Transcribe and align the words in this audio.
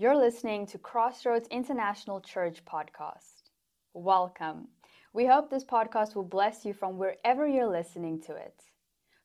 You're 0.00 0.16
listening 0.16 0.64
to 0.68 0.78
Crossroads 0.78 1.46
International 1.48 2.22
Church 2.22 2.64
podcast. 2.64 3.50
Welcome. 3.92 4.68
We 5.12 5.26
hope 5.26 5.50
this 5.50 5.62
podcast 5.62 6.14
will 6.14 6.24
bless 6.24 6.64
you 6.64 6.72
from 6.72 6.96
wherever 6.96 7.46
you're 7.46 7.68
listening 7.68 8.18
to 8.22 8.34
it. 8.34 8.62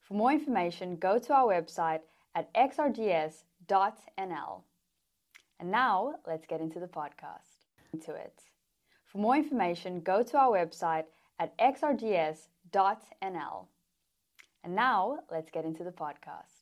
For 0.01 0.15
more 0.15 0.33
information, 0.33 0.97
go 0.97 1.17
to 1.17 1.33
our 1.33 1.45
website 1.45 2.01
at 2.35 2.53
xrds.nl. 2.55 3.33
And 5.61 5.71
now, 5.71 6.15
let's 6.27 6.45
get 6.45 6.59
into 6.59 6.81
the 6.81 6.87
podcast. 6.87 7.63
Into 7.93 8.13
it. 8.13 8.41
For 9.05 9.19
more 9.19 9.37
information, 9.37 10.01
go 10.01 10.23
to 10.23 10.37
our 10.37 10.51
website 10.57 11.05
at 11.39 11.57
xrds.nl. 11.57 12.37
And 14.65 14.75
now, 14.75 15.19
let's 15.31 15.51
get 15.51 15.63
into 15.63 15.85
the 15.85 15.91
podcast. 15.91 16.54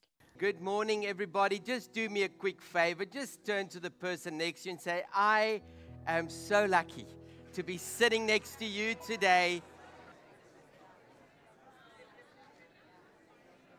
Good 0.43 0.59
morning, 0.59 1.05
everybody. 1.05 1.57
Just 1.57 1.93
do 1.93 2.09
me 2.09 2.23
a 2.23 2.27
quick 2.27 2.61
favor. 2.61 3.05
Just 3.05 3.45
turn 3.45 3.69
to 3.69 3.79
the 3.79 3.89
person 3.89 4.37
next 4.37 4.63
to 4.63 4.67
you 4.67 4.73
and 4.73 4.81
say, 4.81 5.03
I 5.15 5.61
am 6.05 6.27
so 6.27 6.65
lucky 6.65 7.05
to 7.53 7.63
be 7.63 7.77
sitting 7.77 8.25
next 8.25 8.59
to 8.59 8.65
you 8.65 8.93
today. 9.07 9.61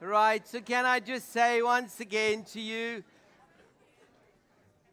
Right, 0.01 0.49
so 0.49 0.63
can 0.63 0.87
I 0.87 1.01
just 1.01 1.35
say 1.35 1.61
once 1.61 2.01
again 2.01 2.45
to 2.55 2.61
you, 2.63 3.05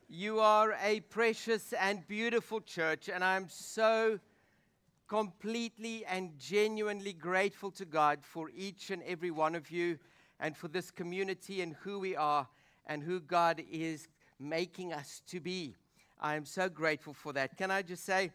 you 0.09 0.41
are 0.41 0.75
a 0.83 0.99
precious 0.99 1.71
and 1.71 2.05
beautiful 2.05 2.59
church, 2.59 3.07
and 3.07 3.23
I'm 3.23 3.47
so 3.47 4.19
completely 5.07 6.03
and 6.05 6.37
genuinely 6.37 7.13
grateful 7.13 7.71
to 7.71 7.85
God 7.85 8.19
for 8.23 8.49
each 8.53 8.91
and 8.91 9.01
every 9.03 9.31
one 9.31 9.55
of 9.55 9.71
you 9.71 9.99
and 10.41 10.57
for 10.57 10.67
this 10.67 10.91
community 10.91 11.61
and 11.61 11.75
who 11.83 11.99
we 11.99 12.15
are 12.15 12.47
and 12.87 13.01
who 13.03 13.19
God 13.19 13.63
is 13.71 14.07
making 14.39 14.91
us 14.91 15.21
to 15.27 15.39
be. 15.39 15.75
I 16.19 16.35
am 16.35 16.45
so 16.45 16.67
grateful 16.67 17.13
for 17.13 17.31
that. 17.33 17.55
Can 17.57 17.71
I 17.71 17.83
just 17.83 18.03
say, 18.03 18.31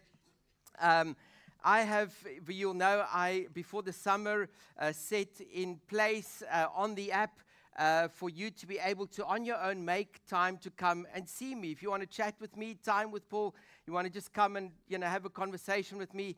um, 0.79 1.15
I 1.63 1.81
have, 1.81 2.13
you'll 2.47 2.73
know, 2.73 3.05
I 3.11 3.47
before 3.53 3.83
the 3.83 3.93
summer 3.93 4.49
uh, 4.79 4.93
set 4.93 5.41
in 5.53 5.79
place 5.89 6.41
uh, 6.49 6.67
on 6.73 6.95
the 6.95 7.11
app 7.11 7.39
uh, 7.77 8.07
for 8.07 8.29
you 8.29 8.49
to 8.51 8.65
be 8.65 8.79
able 8.79 9.05
to, 9.07 9.25
on 9.25 9.43
your 9.43 9.61
own, 9.61 9.83
make 9.83 10.25
time 10.27 10.57
to 10.59 10.71
come 10.71 11.05
and 11.13 11.27
see 11.27 11.53
me. 11.55 11.71
If 11.71 11.83
you 11.83 11.91
want 11.91 12.01
to 12.01 12.07
chat 12.07 12.35
with 12.39 12.55
me, 12.55 12.75
time 12.83 13.11
with 13.11 13.27
Paul, 13.29 13.53
you 13.85 13.93
want 13.93 14.07
to 14.07 14.13
just 14.13 14.33
come 14.33 14.55
and 14.55 14.71
you 14.87 14.97
know 14.97 15.07
have 15.07 15.25
a 15.25 15.29
conversation 15.29 15.97
with 15.97 16.13
me. 16.13 16.37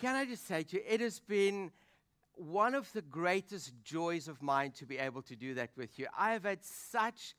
Can 0.00 0.16
I 0.16 0.24
just 0.24 0.46
say 0.46 0.62
to 0.62 0.76
you, 0.76 0.82
it 0.88 1.00
has 1.00 1.20
been 1.20 1.70
one 2.36 2.74
of 2.74 2.92
the 2.92 3.02
greatest 3.02 3.72
joys 3.84 4.28
of 4.28 4.42
mine 4.42 4.72
to 4.72 4.86
be 4.86 4.98
able 4.98 5.22
to 5.22 5.36
do 5.36 5.54
that 5.54 5.70
with 5.76 5.98
you. 5.98 6.06
I 6.18 6.32
have 6.32 6.44
had 6.44 6.64
such 6.64 7.34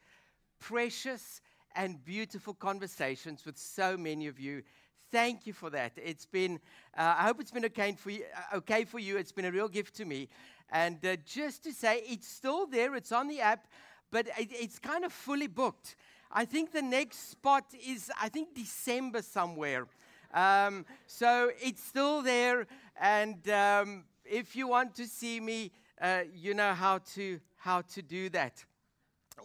precious 0.59 1.41
and 1.75 2.03
beautiful 2.05 2.53
conversations 2.53 3.45
with 3.45 3.58
so 3.58 3.97
many 3.97 4.27
of 4.27 4.39
you. 4.39 4.64
Thank 5.11 5.45
you 5.45 5.53
for 5.53 5.69
that. 5.69 5.91
It's 5.95 6.25
been, 6.25 6.59
uh, 6.97 7.16
I 7.17 7.23
hope 7.23 7.39
it's 7.39 7.52
been 7.52 7.66
okay 7.66 7.94
for, 7.94 8.09
you, 8.09 8.23
uh, 8.53 8.58
okay 8.58 8.83
for 8.83 8.99
you. 8.99 9.17
It's 9.17 9.31
been 9.31 9.45
a 9.45 9.52
real 9.52 9.67
gift 9.67 9.95
to 9.95 10.05
me. 10.05 10.30
And 10.69 11.05
uh, 11.05 11.17
just 11.25 11.64
to 11.66 11.73
say, 11.73 12.02
it's 12.08 12.27
still 12.27 12.66
there, 12.66 12.95
it's 12.95 13.11
on 13.11 13.27
the 13.27 13.41
app, 13.41 13.67
but 14.11 14.27
it, 14.39 14.49
it's 14.52 14.80
kind 14.80 15.05
of 15.05 15.11
fully 15.11 15.47
booked. 15.47 15.95
I 16.31 16.45
think 16.45 16.71
the 16.71 16.81
next 16.81 17.30
spot 17.30 17.66
is, 17.86 18.09
I 18.19 18.30
think, 18.30 18.55
December 18.55 19.21
somewhere. 19.21 19.88
Um, 20.33 20.86
so 21.05 21.52
it's 21.61 21.83
still 21.83 22.23
there, 22.23 22.66
and 22.99 23.47
um, 23.49 24.05
if 24.34 24.56
you 24.56 24.67
want 24.67 24.95
to 24.95 25.06
see 25.06 25.39
me, 25.39 25.72
uh, 26.02 26.22
you 26.34 26.56
know 26.56 26.73
how 26.73 26.98
to, 27.14 27.39
how 27.56 27.81
to 27.81 28.02
do 28.02 28.30
that. 28.30 28.66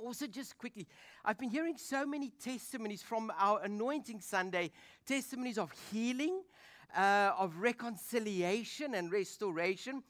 Also, 0.02 0.26
just 0.26 0.56
quickly, 0.56 0.86
I've 1.24 1.38
been 1.38 1.50
hearing 1.50 1.76
so 1.76 2.06
many 2.06 2.30
testimonies 2.42 3.02
from 3.02 3.30
our 3.38 3.60
Anointing 3.62 4.20
Sunday 4.20 4.70
testimonies 5.04 5.58
of 5.58 5.70
healing, 5.90 6.40
uh, 6.96 7.32
of 7.38 7.58
reconciliation 7.58 8.94
and 8.94 9.12
restoration. 9.12 10.02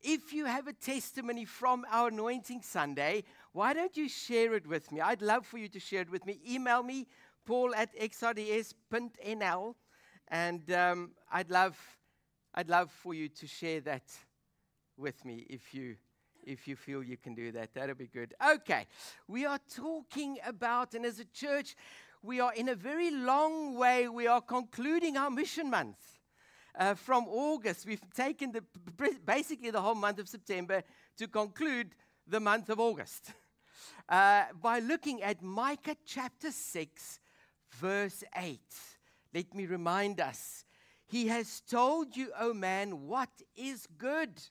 If 0.00 0.32
you 0.32 0.44
have 0.44 0.68
a 0.68 0.72
testimony 0.72 1.44
from 1.44 1.84
our 1.90 2.08
Anointing 2.08 2.62
Sunday, 2.62 3.24
why 3.52 3.72
don't 3.72 3.96
you 3.96 4.08
share 4.08 4.54
it 4.54 4.66
with 4.68 4.92
me? 4.92 5.00
I'd 5.00 5.22
love 5.22 5.44
for 5.44 5.58
you 5.58 5.68
to 5.70 5.80
share 5.80 6.02
it 6.02 6.10
with 6.10 6.24
me. 6.24 6.38
Email 6.48 6.84
me, 6.84 7.08
paul 7.44 7.74
at 7.74 7.92
xrds.nl, 7.98 9.74
and 10.28 10.72
um, 10.72 11.10
I'd 11.32 11.50
love 11.50 11.76
I'd 12.58 12.70
love 12.70 12.90
for 12.90 13.12
you 13.12 13.28
to 13.28 13.46
share 13.46 13.80
that 13.82 14.04
with 14.96 15.26
me 15.26 15.44
if 15.50 15.74
you 15.74 15.96
if 16.42 16.66
you 16.66 16.74
feel 16.74 17.02
you 17.02 17.18
can 17.18 17.34
do 17.34 17.52
that. 17.52 17.74
That'll 17.74 17.96
be 17.96 18.06
good. 18.06 18.32
Okay. 18.54 18.86
We 19.28 19.44
are 19.44 19.58
talking 19.74 20.38
about 20.46 20.94
and 20.94 21.04
as 21.04 21.20
a 21.20 21.26
church 21.26 21.76
we 22.22 22.40
are 22.40 22.54
in 22.54 22.70
a 22.70 22.74
very 22.74 23.10
long 23.10 23.76
way 23.76 24.08
we 24.08 24.26
are 24.26 24.40
concluding 24.40 25.18
our 25.18 25.28
mission 25.28 25.68
month. 25.68 25.98
Uh, 26.78 26.94
from 26.94 27.26
August, 27.28 27.86
we've 27.86 28.02
taken 28.14 28.52
the, 28.52 28.62
basically 29.26 29.70
the 29.70 29.80
whole 29.80 29.94
month 29.94 30.18
of 30.18 30.28
September 30.28 30.82
to 31.18 31.28
conclude 31.28 31.94
the 32.26 32.40
month 32.40 32.70
of 32.70 32.80
August 32.80 33.32
uh, 34.08 34.44
by 34.62 34.78
looking 34.78 35.22
at 35.22 35.42
Micah 35.42 35.96
chapter 36.06 36.50
6, 36.50 37.20
verse 37.72 38.24
8. 38.34 38.60
Let 39.34 39.54
me 39.54 39.66
remind 39.66 40.20
us 40.20 40.64
he 41.06 41.28
has 41.28 41.60
told 41.60 42.16
you, 42.16 42.32
O 42.38 42.50
oh 42.50 42.54
man, 42.54 43.06
what 43.06 43.30
is 43.54 43.86
good. 43.98 44.42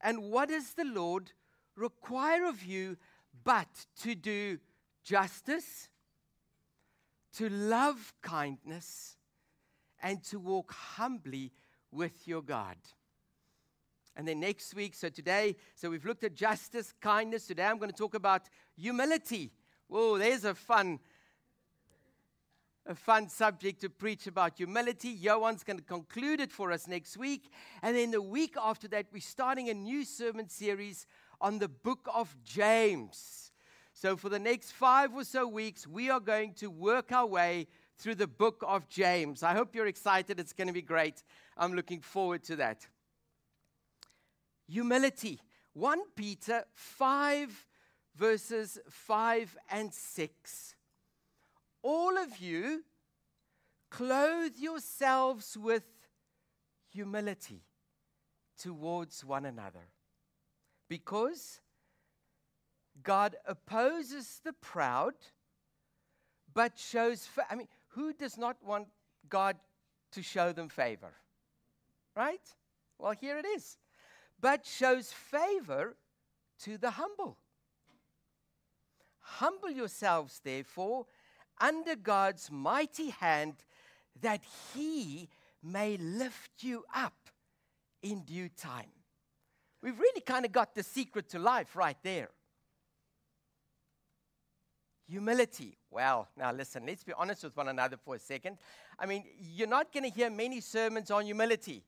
And 0.00 0.30
what 0.30 0.48
does 0.48 0.72
the 0.74 0.84
Lord 0.84 1.32
require 1.76 2.46
of 2.46 2.62
you 2.62 2.96
but 3.44 3.86
to 4.02 4.14
do 4.14 4.58
justice, 5.02 5.88
to 7.36 7.48
love 7.48 8.14
kindness, 8.22 9.16
and 10.02 10.22
to 10.24 10.38
walk 10.38 10.72
humbly 10.72 11.52
with 11.90 12.26
your 12.26 12.42
God? 12.42 12.76
And 14.16 14.28
then 14.28 14.40
next 14.40 14.74
week, 14.74 14.94
so 14.94 15.08
today, 15.08 15.56
so 15.74 15.90
we've 15.90 16.04
looked 16.04 16.24
at 16.24 16.34
justice, 16.34 16.92
kindness. 17.00 17.46
Today 17.46 17.64
I'm 17.64 17.78
going 17.78 17.90
to 17.90 17.96
talk 17.96 18.14
about 18.14 18.42
humility. 18.76 19.50
Whoa, 19.88 20.18
there's 20.18 20.44
a 20.44 20.54
fun 20.54 21.00
a 22.90 22.94
fun 22.94 23.28
subject 23.28 23.80
to 23.80 23.88
preach 23.88 24.26
about 24.26 24.56
humility. 24.56 25.14
Johan's 25.14 25.62
going 25.62 25.78
to 25.78 25.84
conclude 25.84 26.40
it 26.40 26.50
for 26.50 26.72
us 26.72 26.88
next 26.88 27.16
week. 27.16 27.48
And 27.82 27.96
then 27.96 28.10
the 28.10 28.20
week 28.20 28.56
after 28.60 28.88
that, 28.88 29.06
we're 29.12 29.20
starting 29.20 29.70
a 29.70 29.74
new 29.74 30.04
sermon 30.04 30.48
series 30.48 31.06
on 31.40 31.60
the 31.60 31.68
book 31.68 32.08
of 32.12 32.36
James. 32.42 33.52
So, 33.92 34.16
for 34.16 34.28
the 34.28 34.40
next 34.40 34.72
five 34.72 35.14
or 35.14 35.22
so 35.22 35.46
weeks, 35.46 35.86
we 35.86 36.10
are 36.10 36.20
going 36.20 36.54
to 36.54 36.68
work 36.68 37.12
our 37.12 37.26
way 37.26 37.68
through 37.96 38.16
the 38.16 38.26
book 38.26 38.64
of 38.66 38.88
James. 38.88 39.44
I 39.44 39.52
hope 39.54 39.74
you're 39.74 39.86
excited. 39.86 40.40
It's 40.40 40.52
going 40.52 40.68
to 40.68 40.74
be 40.74 40.82
great. 40.82 41.22
I'm 41.56 41.74
looking 41.74 42.00
forward 42.00 42.42
to 42.44 42.56
that. 42.56 42.86
Humility. 44.68 45.40
1 45.74 46.00
Peter 46.16 46.64
5, 46.74 47.66
verses 48.16 48.80
5 48.88 49.56
and 49.70 49.94
6 49.94 50.74
all 51.82 52.16
of 52.18 52.38
you 52.38 52.84
clothe 53.90 54.56
yourselves 54.56 55.56
with 55.56 55.84
humility 56.92 57.62
towards 58.58 59.24
one 59.24 59.46
another. 59.46 59.88
Because 60.88 61.60
God 63.02 63.36
opposes 63.46 64.40
the 64.44 64.52
proud, 64.52 65.14
but 66.52 66.78
shows, 66.78 67.26
fa- 67.26 67.46
I 67.50 67.54
mean, 67.54 67.68
who 67.88 68.12
does 68.12 68.36
not 68.36 68.56
want 68.64 68.88
God 69.28 69.56
to 70.12 70.22
show 70.22 70.52
them 70.52 70.68
favor? 70.68 71.12
Right? 72.16 72.42
Well, 72.98 73.12
here 73.12 73.38
it 73.38 73.46
is. 73.46 73.78
But 74.40 74.66
shows 74.66 75.12
favor 75.12 75.96
to 76.64 76.76
the 76.76 76.90
humble. 76.90 77.36
Humble 79.20 79.70
yourselves, 79.70 80.40
therefore, 80.42 81.06
under 81.60 81.96
God's 81.96 82.50
mighty 82.50 83.10
hand 83.10 83.54
that 84.20 84.40
he 84.74 85.28
may 85.62 85.96
lift 85.96 86.62
you 86.62 86.84
up 86.94 87.14
in 88.02 88.22
due 88.22 88.48
time. 88.48 88.90
We've 89.82 89.98
really 89.98 90.20
kind 90.20 90.44
of 90.44 90.52
got 90.52 90.74
the 90.74 90.82
secret 90.82 91.28
to 91.30 91.38
life 91.38 91.74
right 91.74 91.96
there. 92.02 92.30
Humility. 95.08 95.76
Well, 95.90 96.28
now 96.36 96.52
listen, 96.52 96.84
let's 96.86 97.02
be 97.02 97.12
honest 97.16 97.42
with 97.44 97.56
one 97.56 97.68
another 97.68 97.96
for 97.96 98.14
a 98.14 98.18
second. 98.18 98.58
I 98.98 99.06
mean, 99.06 99.24
you're 99.38 99.66
not 99.66 99.92
going 99.92 100.04
to 100.04 100.10
hear 100.10 100.30
many 100.30 100.60
sermons 100.60 101.10
on 101.10 101.24
humility. 101.24 101.82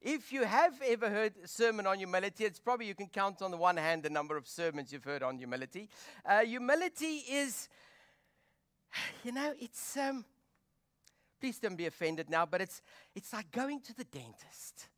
If 0.00 0.32
you 0.32 0.44
have 0.44 0.74
ever 0.86 1.10
heard 1.10 1.32
a 1.42 1.48
sermon 1.48 1.86
on 1.86 1.98
humility, 1.98 2.44
it's 2.44 2.60
probably 2.60 2.86
you 2.86 2.94
can 2.94 3.08
count 3.08 3.42
on 3.42 3.50
the 3.50 3.56
one 3.56 3.76
hand 3.76 4.02
the 4.02 4.10
number 4.10 4.36
of 4.36 4.46
sermons 4.46 4.92
you've 4.92 5.04
heard 5.04 5.22
on 5.22 5.38
humility. 5.38 5.88
Uh, 6.24 6.40
humility 6.40 7.24
is 7.30 7.68
you 9.24 9.32
know, 9.32 9.52
it's, 9.58 9.96
um, 9.96 10.24
please 11.40 11.58
don't 11.58 11.76
be 11.76 11.86
offended 11.86 12.30
now, 12.30 12.46
but 12.46 12.60
it's, 12.60 12.82
it's 13.14 13.32
like 13.32 13.50
going 13.50 13.80
to 13.82 13.94
the 13.94 14.04
dentist. 14.04 14.88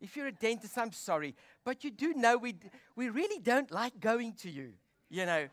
If 0.00 0.16
you're 0.16 0.28
a 0.28 0.32
dentist, 0.32 0.78
I'm 0.78 0.92
sorry, 0.92 1.34
but 1.64 1.84
you 1.84 1.90
do 1.90 2.14
know 2.14 2.38
we, 2.38 2.56
we 2.96 3.10
really 3.10 3.38
don't 3.38 3.70
like 3.70 4.00
going 4.00 4.32
to 4.40 4.50
you, 4.50 4.72
you 5.10 5.26
know. 5.26 5.48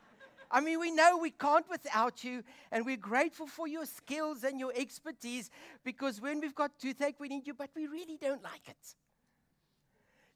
I 0.50 0.62
mean, 0.62 0.80
we 0.80 0.92
know 0.92 1.18
we 1.18 1.32
can't 1.32 1.70
without 1.70 2.24
you, 2.24 2.44
and 2.72 2.86
we're 2.86 2.96
grateful 2.96 3.48
for 3.48 3.68
your 3.68 3.86
skills 3.86 4.44
and 4.44 4.60
your 4.60 4.72
expertise 4.76 5.50
because 5.84 6.22
when 6.22 6.40
we've 6.40 6.56
got 6.56 6.80
toothache, 6.80 7.20
we 7.20 7.28
need 7.28 7.46
you, 7.46 7.54
but 7.54 7.70
we 7.76 7.88
really 7.88 8.18
don't 8.18 8.42
like 8.42 8.70
it. 8.70 8.96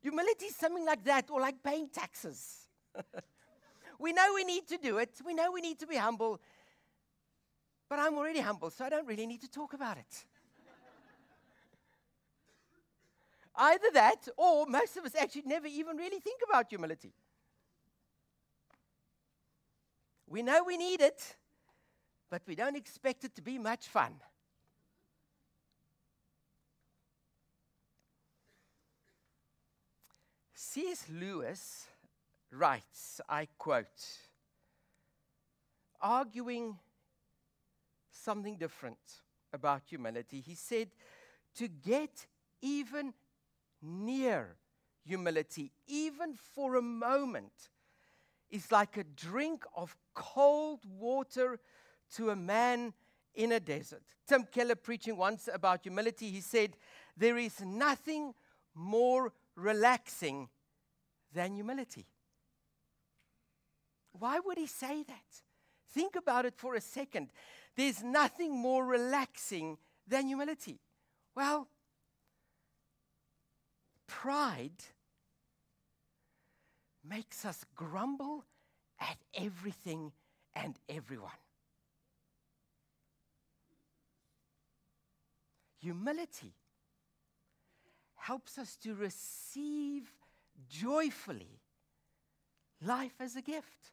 Humility 0.01 0.47
is 0.47 0.55
something 0.55 0.85
like 0.85 1.03
that, 1.05 1.29
or 1.29 1.39
like 1.39 1.63
paying 1.63 1.87
taxes. 1.87 2.67
we 3.99 4.11
know 4.11 4.33
we 4.35 4.43
need 4.43 4.67
to 4.67 4.77
do 4.77 4.97
it, 4.97 5.11
we 5.25 5.33
know 5.33 5.51
we 5.51 5.61
need 5.61 5.79
to 5.79 5.87
be 5.87 5.95
humble, 5.95 6.41
but 7.91 7.99
I'm 7.99 8.17
already 8.17 8.39
humble, 8.39 8.69
so 8.69 8.85
I 8.85 8.89
don't 8.89 9.05
really 9.05 9.25
need 9.25 9.41
to 9.41 9.51
talk 9.51 9.73
about 9.73 9.97
it. 9.97 10.23
Either 13.53 13.89
that, 13.93 14.29
or 14.37 14.65
most 14.65 14.95
of 14.95 15.03
us 15.03 15.13
actually 15.13 15.43
never 15.45 15.67
even 15.67 15.97
really 15.97 16.21
think 16.21 16.39
about 16.49 16.67
humility. 16.69 17.11
We 20.25 20.41
know 20.41 20.63
we 20.65 20.77
need 20.77 21.01
it, 21.01 21.35
but 22.29 22.43
we 22.47 22.55
don't 22.55 22.77
expect 22.77 23.25
it 23.25 23.35
to 23.35 23.41
be 23.41 23.57
much 23.57 23.89
fun. 23.89 24.13
C.S. 30.53 31.07
Lewis 31.09 31.87
writes, 32.53 33.19
I 33.27 33.49
quote, 33.57 34.01
arguing 35.99 36.79
something 38.23 38.57
different 38.57 38.97
about 39.53 39.81
humility. 39.87 40.41
He 40.41 40.55
said, 40.55 40.89
to 41.55 41.67
get 41.67 42.27
even 42.61 43.13
near 43.81 44.55
humility, 45.05 45.71
even 45.87 46.35
for 46.35 46.75
a 46.75 46.81
moment, 46.81 47.69
is 48.49 48.71
like 48.71 48.97
a 48.97 49.03
drink 49.03 49.63
of 49.75 49.95
cold 50.13 50.81
water 50.85 51.59
to 52.15 52.29
a 52.29 52.35
man 52.35 52.93
in 53.33 53.53
a 53.53 53.59
desert. 53.59 54.03
Tim 54.27 54.43
Keller, 54.51 54.75
preaching 54.75 55.17
once 55.17 55.47
about 55.51 55.83
humility, 55.83 56.29
he 56.29 56.41
said, 56.41 56.75
There 57.15 57.37
is 57.37 57.61
nothing 57.61 58.33
more 58.75 59.31
relaxing 59.55 60.49
than 61.33 61.55
humility. 61.55 62.05
Why 64.11 64.39
would 64.39 64.57
he 64.57 64.67
say 64.67 65.03
that? 65.03 65.41
Think 65.93 66.15
about 66.15 66.45
it 66.45 66.55
for 66.55 66.75
a 66.75 66.81
second. 66.81 67.29
There's 67.75 68.03
nothing 68.03 68.55
more 68.55 68.85
relaxing 68.85 69.77
than 70.07 70.27
humility. 70.27 70.79
Well, 71.35 71.67
pride 74.07 74.83
makes 77.07 77.45
us 77.45 77.65
grumble 77.75 78.45
at 78.99 79.17
everything 79.33 80.11
and 80.53 80.77
everyone. 80.89 81.31
Humility 85.79 86.53
helps 88.15 88.59
us 88.59 88.75
to 88.77 88.93
receive 88.93 90.11
joyfully 90.69 91.59
life 92.85 93.15
as 93.19 93.35
a 93.35 93.41
gift. 93.41 93.91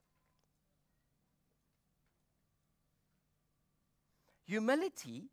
Humility 4.49 5.29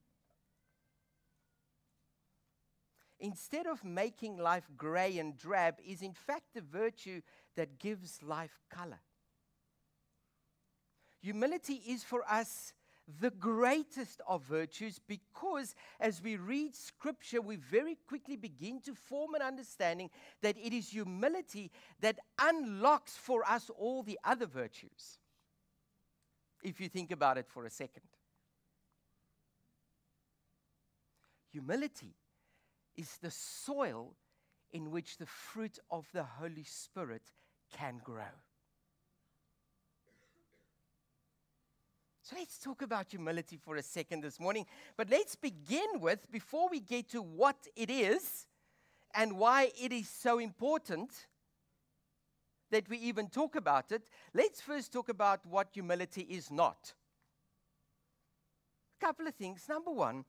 instead 3.20 3.66
of 3.66 3.84
making 3.84 4.38
life 4.38 4.68
gray 4.78 5.18
and 5.18 5.38
drab, 5.38 5.76
is 5.86 6.02
in 6.02 6.14
fact 6.14 6.54
the 6.54 6.62
virtue 6.62 7.22
that 7.56 7.80
gives 7.80 8.22
life 8.22 8.60
color. 8.70 9.00
Humility 11.22 11.82
is 11.88 12.04
for 12.04 12.24
us 12.30 12.74
the 13.20 13.32
greatest 13.32 14.22
of 14.28 14.44
virtues 14.44 15.00
because 15.08 15.76
as 16.00 16.22
we 16.22 16.36
read 16.38 16.76
scripture, 16.76 17.42
we 17.42 17.56
very 17.56 17.98
quickly 18.08 18.36
begin 18.36 18.82
to 18.82 18.94
form 18.94 19.34
an 19.34 19.42
understanding 19.42 20.10
that 20.42 20.58
it 20.58 20.74
is 20.74 20.90
humility 20.90 21.72
that 22.02 22.20
unlocks 22.40 23.16
for 23.16 23.48
us 23.50 23.72
all 23.78 24.04
the 24.04 24.20
other 24.24 24.46
virtues. 24.46 25.20
If 26.64 26.82
you 26.82 26.90
think 26.90 27.12
about 27.12 27.38
it 27.38 27.48
for 27.48 27.66
a 27.66 27.70
second, 27.70 28.04
humility 31.56 32.14
is 32.98 33.18
the 33.22 33.32
soil 33.32 34.14
in 34.74 34.92
which 34.92 35.18
the 35.18 35.26
fruit 35.26 35.80
of 35.90 36.06
the 36.14 36.24
Holy 36.24 36.66
Spirit 36.66 37.22
can 37.78 38.02
grow. 38.04 38.36
So 42.24 42.36
let's 42.38 42.58
talk 42.58 42.82
about 42.82 43.12
humility 43.12 43.56
for 43.56 43.78
a 43.78 43.84
second 43.84 44.22
this 44.22 44.38
morning. 44.38 44.66
But 44.98 45.10
let's 45.10 45.36
begin 45.36 46.02
with, 46.02 46.30
before 46.30 46.68
we 46.70 46.82
get 46.82 47.10
to 47.12 47.22
what 47.22 47.56
it 47.78 47.90
is 47.90 48.48
and 49.14 49.38
why 49.38 49.72
it 49.82 49.94
is 49.94 50.10
so 50.10 50.40
important 50.40 51.10
that 52.72 52.90
we 52.90 52.98
even 52.98 53.30
talk 53.30 53.56
about 53.56 53.94
it, 53.94 54.10
let's 54.34 54.60
first 54.60 54.92
talk 54.92 55.08
about 55.08 55.46
what 55.46 55.70
humility 55.72 56.24
is 56.24 56.52
not. 56.52 56.94
A 59.00 59.06
couple 59.06 59.28
of 59.28 59.36
things. 59.36 59.64
Number 59.70 59.92
one, 59.92 60.26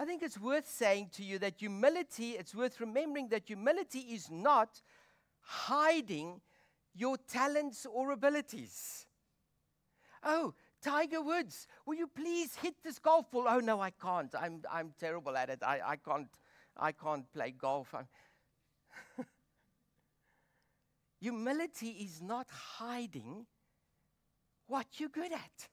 I 0.00 0.06
think 0.06 0.22
it's 0.22 0.40
worth 0.40 0.66
saying 0.66 1.10
to 1.16 1.22
you 1.22 1.38
that 1.40 1.56
humility, 1.58 2.30
it's 2.30 2.54
worth 2.54 2.80
remembering 2.80 3.28
that 3.28 3.42
humility 3.46 3.98
is 3.98 4.30
not 4.30 4.80
hiding 5.42 6.40
your 6.94 7.18
talents 7.18 7.84
or 7.84 8.10
abilities. 8.12 9.04
Oh, 10.24 10.54
Tiger 10.80 11.20
Woods, 11.20 11.66
will 11.84 11.96
you 11.96 12.06
please 12.06 12.56
hit 12.56 12.76
this 12.82 12.98
golf 12.98 13.30
ball? 13.30 13.44
Oh 13.46 13.60
no, 13.60 13.82
I 13.82 13.90
can't. 13.90 14.34
I'm 14.40 14.62
I'm 14.72 14.94
terrible 14.98 15.36
at 15.36 15.50
it. 15.50 15.62
I, 15.62 15.82
I 15.84 15.96
can't 15.96 16.28
I 16.78 16.92
can't 16.92 17.30
play 17.30 17.50
golf. 17.50 17.94
Humility 21.20 21.88
is 21.88 22.22
not 22.22 22.48
hiding 22.48 23.44
what 24.66 24.86
you're 24.96 25.10
good 25.10 25.32
at. 25.32 25.68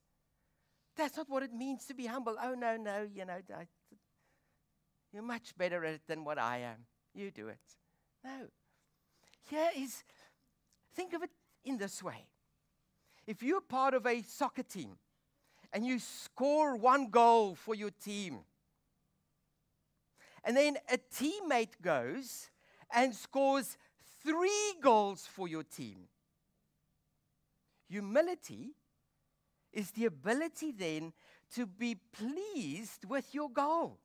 That's 0.98 1.16
not 1.16 1.30
what 1.30 1.44
it 1.44 1.54
means 1.54 1.86
to 1.86 1.94
be 1.94 2.08
humble. 2.08 2.36
Oh 2.44 2.56
no, 2.56 2.76
no, 2.76 3.08
you 3.10 3.24
know, 3.24 3.40
I, 3.56 3.68
you're 5.12 5.24
much 5.24 5.57
better 5.57 5.86
at 5.86 5.94
it 5.95 6.01
than 6.07 6.24
what 6.24 6.38
I 6.38 6.59
am. 6.59 6.86
You 7.13 7.31
do 7.31 7.48
it. 7.48 7.59
No. 8.24 8.48
Here 9.50 9.69
is, 9.75 10.04
think 10.94 11.13
of 11.13 11.24
it 11.24 11.30
in 11.63 11.77
this 11.77 12.04
way. 12.04 12.27
If 13.25 13.42
you're 13.42 13.62
part 13.62 13.94
of 13.94 14.06
a 14.06 14.21
soccer 14.21 14.63
team 14.63 14.98
and 15.74 15.86
you 15.86 16.00
score 16.00 16.75
one 16.75 17.09
goal 17.09 17.56
for 17.56 17.75
your 17.75 17.92
team, 17.92 18.39
and 20.44 20.56
then 20.56 20.78
a 20.92 20.97
teammate 20.97 21.81
goes 21.81 22.49
and 22.94 23.14
scores 23.14 23.78
three 24.23 24.76
goals 24.81 25.28
for 25.28 25.47
your 25.47 25.64
team, 25.64 26.07
humility 27.90 28.76
is 29.73 29.92
the 29.92 30.06
ability 30.06 30.71
then 30.71 31.14
to 31.54 31.66
be 31.66 31.95
pleased 31.95 33.06
with 33.06 33.33
your 33.33 33.49
goal 33.49 33.99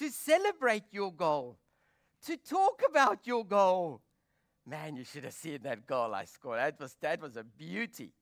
to 0.00 0.08
celebrate 0.08 0.84
your 0.92 1.12
goal, 1.12 1.58
to 2.24 2.34
talk 2.38 2.80
about 2.88 3.26
your 3.26 3.44
goal. 3.44 4.00
Man, 4.64 4.96
you 4.96 5.04
should 5.04 5.24
have 5.24 5.34
seen 5.34 5.58
that 5.64 5.86
goal 5.86 6.14
I 6.14 6.24
scored. 6.24 6.58
That 6.58 6.80
was, 6.80 6.96
that 7.02 7.20
was 7.20 7.36
a 7.36 7.44
beauty. 7.44 8.14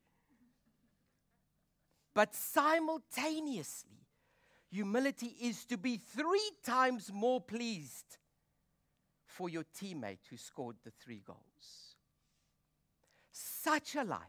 But 2.15 2.35
simultaneously, 2.35 4.09
humility 4.73 5.37
is 5.41 5.65
to 5.67 5.77
be 5.77 5.99
three 5.99 6.51
times 6.65 7.13
more 7.13 7.41
pleased 7.41 8.19
for 9.25 9.49
your 9.49 9.65
teammate 9.81 10.27
who 10.29 10.37
scored 10.37 10.77
the 10.85 10.91
three 10.91 11.23
goals. 11.25 11.95
Such 13.31 13.95
a 13.95 14.03
life, 14.03 14.21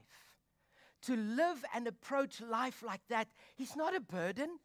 to 1.03 1.15
live 1.15 1.65
and 1.73 1.87
approach 1.87 2.41
life 2.41 2.83
like 2.85 3.01
that, 3.09 3.27
is 3.57 3.75
not 3.75 3.95
a 3.95 4.01
burden, 4.01 4.59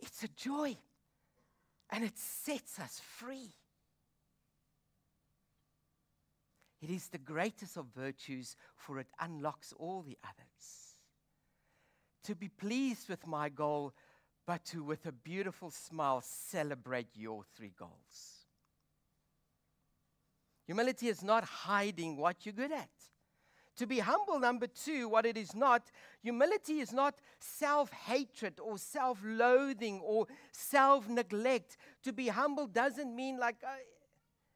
it's 0.00 0.22
a 0.22 0.28
joy 0.28 0.78
and 1.90 2.04
it 2.04 2.18
sets 2.18 2.78
us 2.78 3.00
free. 3.18 3.52
It 6.82 6.90
is 6.90 7.08
the 7.08 7.18
greatest 7.18 7.76
of 7.76 7.86
virtues, 7.94 8.56
for 8.76 8.98
it 8.98 9.08
unlocks 9.18 9.72
all 9.78 10.02
the 10.02 10.18
others. 10.22 10.96
To 12.24 12.34
be 12.34 12.48
pleased 12.48 13.08
with 13.08 13.26
my 13.26 13.48
goal, 13.48 13.94
but 14.46 14.64
to, 14.66 14.84
with 14.84 15.06
a 15.06 15.12
beautiful 15.12 15.70
smile, 15.70 16.22
celebrate 16.22 17.08
your 17.14 17.44
three 17.56 17.72
goals. 17.76 18.46
Humility 20.66 21.08
is 21.08 21.22
not 21.22 21.44
hiding 21.44 22.16
what 22.16 22.44
you're 22.44 22.52
good 22.52 22.72
at. 22.72 22.90
To 23.76 23.86
be 23.86 23.98
humble, 23.98 24.38
number 24.38 24.66
two, 24.66 25.08
what 25.08 25.26
it 25.26 25.36
is 25.36 25.54
not, 25.54 25.90
humility 26.22 26.80
is 26.80 26.92
not 26.92 27.14
self 27.38 27.92
hatred 27.92 28.58
or 28.58 28.78
self 28.78 29.18
loathing 29.22 30.00
or 30.02 30.26
self 30.52 31.08
neglect. 31.08 31.76
To 32.04 32.12
be 32.12 32.28
humble 32.28 32.66
doesn't 32.66 33.14
mean 33.14 33.38
like, 33.38 33.56
uh, 33.62 33.68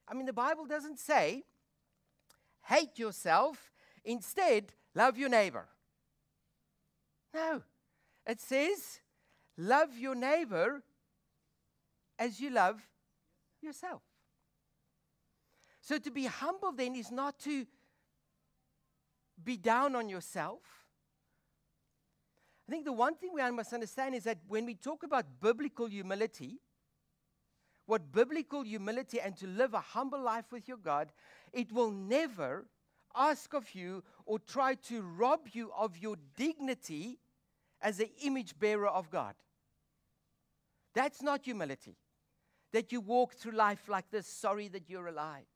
I 0.08 0.14
mean, 0.14 0.26
the 0.26 0.32
Bible 0.32 0.64
doesn't 0.64 0.98
say 0.98 1.44
hate 2.66 2.98
yourself, 2.98 3.72
instead, 4.04 4.72
love 4.94 5.18
your 5.18 5.28
neighbor. 5.28 5.66
No. 7.34 7.62
It 8.26 8.40
says, 8.40 9.00
love 9.56 9.96
your 9.98 10.14
neighbor 10.14 10.82
as 12.18 12.40
you 12.40 12.50
love 12.50 12.80
yourself. 13.60 14.02
So 15.80 15.98
to 15.98 16.10
be 16.10 16.26
humble 16.26 16.72
then 16.72 16.94
is 16.94 17.10
not 17.10 17.38
to 17.40 17.66
be 19.44 19.56
down 19.56 19.94
on 19.96 20.08
yourself. 20.08 20.60
I 22.68 22.72
think 22.72 22.84
the 22.84 22.92
one 22.92 23.16
thing 23.16 23.30
we 23.34 23.50
must 23.50 23.72
understand 23.72 24.14
is 24.14 24.24
that 24.24 24.38
when 24.46 24.64
we 24.64 24.74
talk 24.74 25.02
about 25.02 25.24
biblical 25.40 25.86
humility, 25.86 26.60
what 27.86 28.12
biblical 28.12 28.62
humility 28.62 29.20
and 29.20 29.36
to 29.36 29.48
live 29.48 29.74
a 29.74 29.80
humble 29.80 30.22
life 30.22 30.52
with 30.52 30.68
your 30.68 30.76
God, 30.76 31.10
it 31.52 31.72
will 31.72 31.90
never 31.90 32.66
ask 33.16 33.52
of 33.54 33.74
you 33.74 34.04
or 34.24 34.38
try 34.38 34.74
to 34.74 35.02
rob 35.02 35.48
you 35.52 35.72
of 35.76 35.98
your 35.98 36.14
dignity 36.36 37.18
as 37.82 37.98
an 37.98 38.10
image 38.22 38.56
bearer 38.58 38.86
of 38.86 39.10
God. 39.10 39.34
That's 40.94 41.22
not 41.22 41.44
humility. 41.44 41.96
That 42.72 42.92
you 42.92 43.00
walk 43.00 43.34
through 43.34 43.52
life 43.52 43.88
like 43.88 44.10
this, 44.10 44.28
sorry 44.28 44.68
that 44.68 44.88
you're 44.88 45.08
alive. 45.08 45.49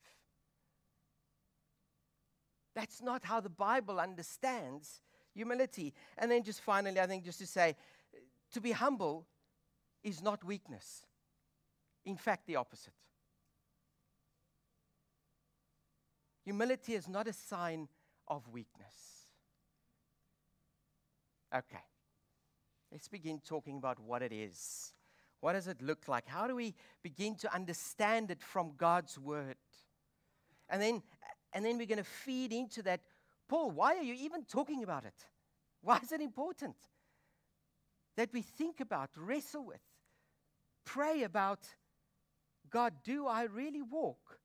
That's 2.74 3.02
not 3.02 3.24
how 3.24 3.40
the 3.40 3.48
Bible 3.48 4.00
understands 4.00 5.00
humility. 5.32 5.94
And 6.18 6.30
then, 6.30 6.42
just 6.42 6.60
finally, 6.60 7.00
I 7.00 7.06
think 7.06 7.24
just 7.24 7.38
to 7.38 7.46
say, 7.46 7.76
to 8.52 8.60
be 8.60 8.72
humble 8.72 9.26
is 10.02 10.22
not 10.22 10.44
weakness. 10.44 11.02
In 12.04 12.16
fact, 12.16 12.46
the 12.46 12.56
opposite. 12.56 12.92
Humility 16.44 16.94
is 16.94 17.08
not 17.08 17.26
a 17.26 17.32
sign 17.32 17.88
of 18.28 18.46
weakness. 18.48 18.94
Okay. 21.54 21.84
Let's 22.92 23.08
begin 23.08 23.40
talking 23.40 23.78
about 23.78 23.98
what 23.98 24.22
it 24.22 24.32
is. 24.32 24.92
What 25.40 25.54
does 25.54 25.68
it 25.68 25.80
look 25.82 26.06
like? 26.06 26.26
How 26.26 26.46
do 26.46 26.54
we 26.54 26.74
begin 27.02 27.34
to 27.36 27.52
understand 27.52 28.30
it 28.30 28.42
from 28.42 28.72
God's 28.76 29.18
word? 29.18 29.56
And 30.68 30.80
then 30.80 31.02
and 31.54 31.64
then 31.64 31.78
we're 31.78 31.86
going 31.86 31.98
to 31.98 32.04
feed 32.04 32.52
into 32.52 32.82
that. 32.82 33.00
Paul, 33.48 33.70
why 33.70 33.96
are 33.96 34.02
you 34.02 34.14
even 34.14 34.44
talking 34.44 34.82
about 34.82 35.04
it? 35.04 35.14
Why 35.82 35.98
is 36.02 36.12
it 36.12 36.22
important? 36.22 36.76
That 38.16 38.30
we 38.32 38.40
think 38.40 38.80
about, 38.80 39.10
wrestle 39.16 39.66
with, 39.66 39.82
pray 40.86 41.24
about 41.24 41.60
God, 42.70 42.94
do 43.04 43.26
I 43.26 43.44
really 43.44 43.82
walk 43.82 44.40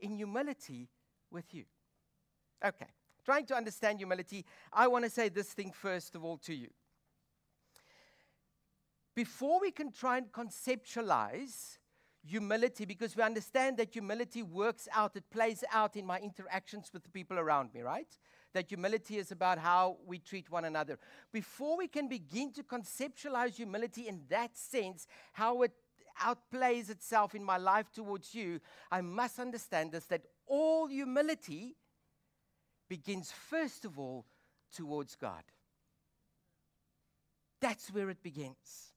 in 0.00 0.16
humility 0.16 0.88
with 1.30 1.52
you? 1.52 1.64
Okay, 2.64 2.86
trying 3.24 3.44
to 3.46 3.54
understand 3.54 3.98
humility, 3.98 4.44
I 4.72 4.88
want 4.88 5.04
to 5.04 5.10
say 5.10 5.28
this 5.28 5.52
thing 5.52 5.70
first 5.70 6.14
of 6.14 6.24
all 6.24 6.38
to 6.38 6.54
you. 6.54 6.68
Before 9.14 9.60
we 9.60 9.70
can 9.70 9.92
try 9.92 10.16
and 10.16 10.32
conceptualize 10.32 11.76
humility, 12.28 12.84
because 12.84 13.16
we 13.16 13.22
understand 13.22 13.76
that 13.78 13.92
humility 13.92 14.42
works 14.42 14.88
out, 14.94 15.16
it 15.16 15.24
plays 15.30 15.64
out 15.72 15.96
in 15.96 16.06
my 16.06 16.18
interactions 16.18 16.90
with 16.92 17.02
the 17.02 17.08
people 17.08 17.38
around 17.38 17.72
me, 17.74 17.80
right? 17.80 18.08
That 18.54 18.68
humility 18.68 19.18
is 19.18 19.32
about 19.32 19.58
how 19.58 19.98
we 20.06 20.18
treat 20.18 20.50
one 20.50 20.64
another. 20.64 20.98
Before 21.32 21.76
we 21.76 21.88
can 21.88 22.08
begin 22.08 22.52
to 22.52 22.62
conceptualize 22.62 23.56
humility 23.56 24.08
in 24.08 24.22
that 24.28 24.56
sense, 24.56 25.06
how 25.32 25.62
it 25.62 25.72
outplays 26.22 26.90
itself 26.90 27.34
in 27.34 27.44
my 27.44 27.56
life 27.56 27.90
towards 27.92 28.34
you, 28.34 28.60
I 28.90 29.00
must 29.00 29.38
understand 29.38 29.92
this 29.92 30.06
that 30.06 30.22
all 30.46 30.86
humility 30.86 31.76
begins 32.88 33.30
first 33.30 33.84
of 33.84 33.98
all 33.98 34.26
towards 34.72 35.14
God. 35.14 35.42
That's 37.60 37.92
where 37.92 38.10
it 38.10 38.22
begins 38.22 38.92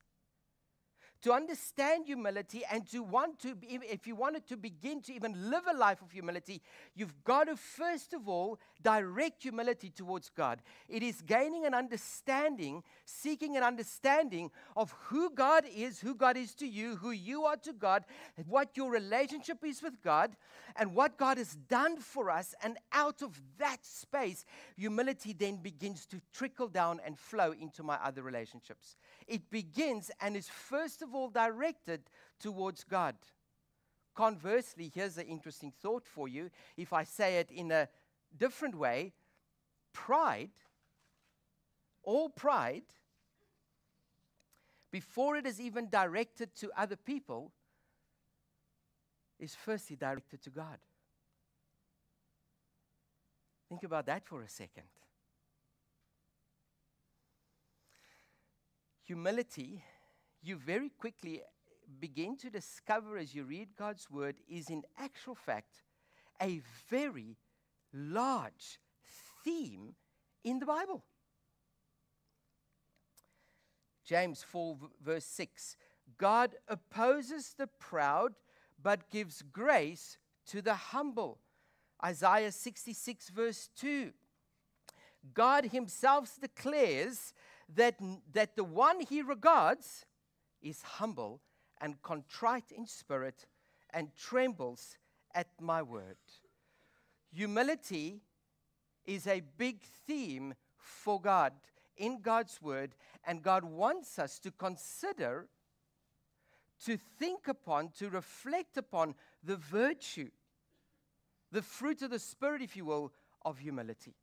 to 1.21 1.31
understand 1.33 2.05
humility 2.05 2.63
and 2.71 2.89
to 2.91 3.03
want 3.03 3.39
to, 3.39 3.55
be, 3.55 3.79
if 3.83 4.07
you 4.07 4.15
wanted 4.15 4.47
to 4.47 4.57
begin 4.57 5.01
to 5.01 5.13
even 5.13 5.49
live 5.49 5.63
a 5.69 5.77
life 5.77 6.01
of 6.01 6.11
humility, 6.11 6.61
you've 6.95 7.23
got 7.23 7.45
to 7.45 7.55
first 7.55 8.13
of 8.13 8.27
all 8.27 8.59
direct 8.81 9.43
humility 9.43 9.89
towards 9.89 10.29
God. 10.29 10.61
It 10.89 11.03
is 11.03 11.21
gaining 11.21 11.65
an 11.65 11.73
understanding, 11.73 12.83
seeking 13.05 13.55
an 13.55 13.63
understanding 13.63 14.51
of 14.75 14.93
who 15.05 15.29
God 15.29 15.65
is, 15.73 15.99
who 15.99 16.15
God 16.15 16.37
is 16.37 16.55
to 16.55 16.67
you, 16.67 16.95
who 16.95 17.11
you 17.11 17.43
are 17.45 17.57
to 17.57 17.73
God, 17.73 18.03
what 18.47 18.75
your 18.75 18.91
relationship 18.91 19.63
is 19.63 19.81
with 19.81 20.01
God, 20.01 20.35
and 20.75 20.95
what 20.95 21.17
God 21.17 21.37
has 21.37 21.55
done 21.69 21.97
for 21.97 22.29
us. 22.29 22.55
And 22.63 22.77
out 22.91 23.21
of 23.21 23.39
that 23.59 23.85
space, 23.85 24.45
humility 24.75 25.33
then 25.33 25.57
begins 25.57 26.05
to 26.07 26.21
trickle 26.33 26.67
down 26.67 26.99
and 27.05 27.17
flow 27.17 27.51
into 27.51 27.83
my 27.83 27.95
other 28.03 28.23
relationships. 28.23 28.95
It 29.27 29.49
begins 29.49 30.09
and 30.19 30.35
is 30.35 30.49
first 30.49 31.01
of 31.01 31.10
of 31.11 31.15
all 31.15 31.29
directed 31.29 32.01
towards 32.39 32.83
God. 32.85 33.15
Conversely, 34.15 34.91
here's 34.93 35.17
an 35.17 35.27
interesting 35.27 35.73
thought 35.81 36.07
for 36.07 36.27
you. 36.27 36.49
If 36.77 36.93
I 36.93 37.03
say 37.03 37.37
it 37.37 37.51
in 37.51 37.71
a 37.71 37.89
different 38.37 38.75
way, 38.75 39.13
pride, 39.93 40.51
all 42.03 42.29
pride, 42.29 42.83
before 44.91 45.35
it 45.35 45.45
is 45.45 45.59
even 45.59 45.89
directed 45.89 46.55
to 46.55 46.71
other 46.77 46.95
people, 46.95 47.51
is 49.39 49.55
firstly 49.55 49.95
directed 49.95 50.41
to 50.43 50.49
God. 50.49 50.77
Think 53.67 53.83
about 53.83 54.05
that 54.05 54.25
for 54.25 54.43
a 54.43 54.49
second. 54.49 54.87
Humility 59.03 59.83
you 60.41 60.55
very 60.55 60.89
quickly 60.89 61.41
begin 61.99 62.37
to 62.37 62.49
discover 62.49 63.17
as 63.17 63.35
you 63.35 63.43
read 63.43 63.69
God's 63.77 64.09
word 64.09 64.35
is 64.49 64.69
in 64.69 64.83
actual 64.97 65.35
fact 65.35 65.83
a 66.41 66.61
very 66.89 67.37
large 67.93 68.79
theme 69.43 69.95
in 70.43 70.59
the 70.59 70.65
Bible. 70.65 71.03
James 74.05 74.43
4, 74.43 74.77
verse 75.03 75.25
6 75.25 75.77
God 76.17 76.55
opposes 76.67 77.53
the 77.57 77.67
proud, 77.67 78.33
but 78.81 79.09
gives 79.09 79.41
grace 79.41 80.17
to 80.47 80.61
the 80.61 80.73
humble. 80.73 81.39
Isaiah 82.03 82.51
66, 82.51 83.29
verse 83.29 83.69
2. 83.77 84.11
God 85.33 85.65
Himself 85.65 86.35
declares 86.41 87.33
that, 87.73 87.95
that 88.33 88.55
the 88.55 88.63
one 88.63 89.01
He 89.01 89.21
regards 89.21 90.05
is 90.61 90.81
humble 90.81 91.41
and 91.79 92.01
contrite 92.01 92.71
in 92.71 92.85
spirit 92.85 93.45
and 93.93 94.09
trembles 94.15 94.97
at 95.33 95.47
my 95.59 95.81
word. 95.81 96.17
Humility 97.33 98.21
is 99.05 99.27
a 99.27 99.41
big 99.57 99.81
theme 100.07 100.53
for 100.75 101.19
God 101.19 101.53
in 101.97 102.21
God's 102.21 102.61
word, 102.61 102.95
and 103.25 103.43
God 103.43 103.63
wants 103.63 104.17
us 104.17 104.39
to 104.39 104.51
consider, 104.51 105.47
to 106.85 106.97
think 106.97 107.47
upon, 107.47 107.89
to 107.99 108.09
reflect 108.09 108.77
upon 108.77 109.15
the 109.43 109.55
virtue, 109.55 110.29
the 111.51 111.61
fruit 111.61 112.01
of 112.01 112.09
the 112.11 112.19
Spirit, 112.19 112.61
if 112.61 112.75
you 112.75 112.85
will, 112.85 113.13
of 113.43 113.59
humility. 113.59 114.15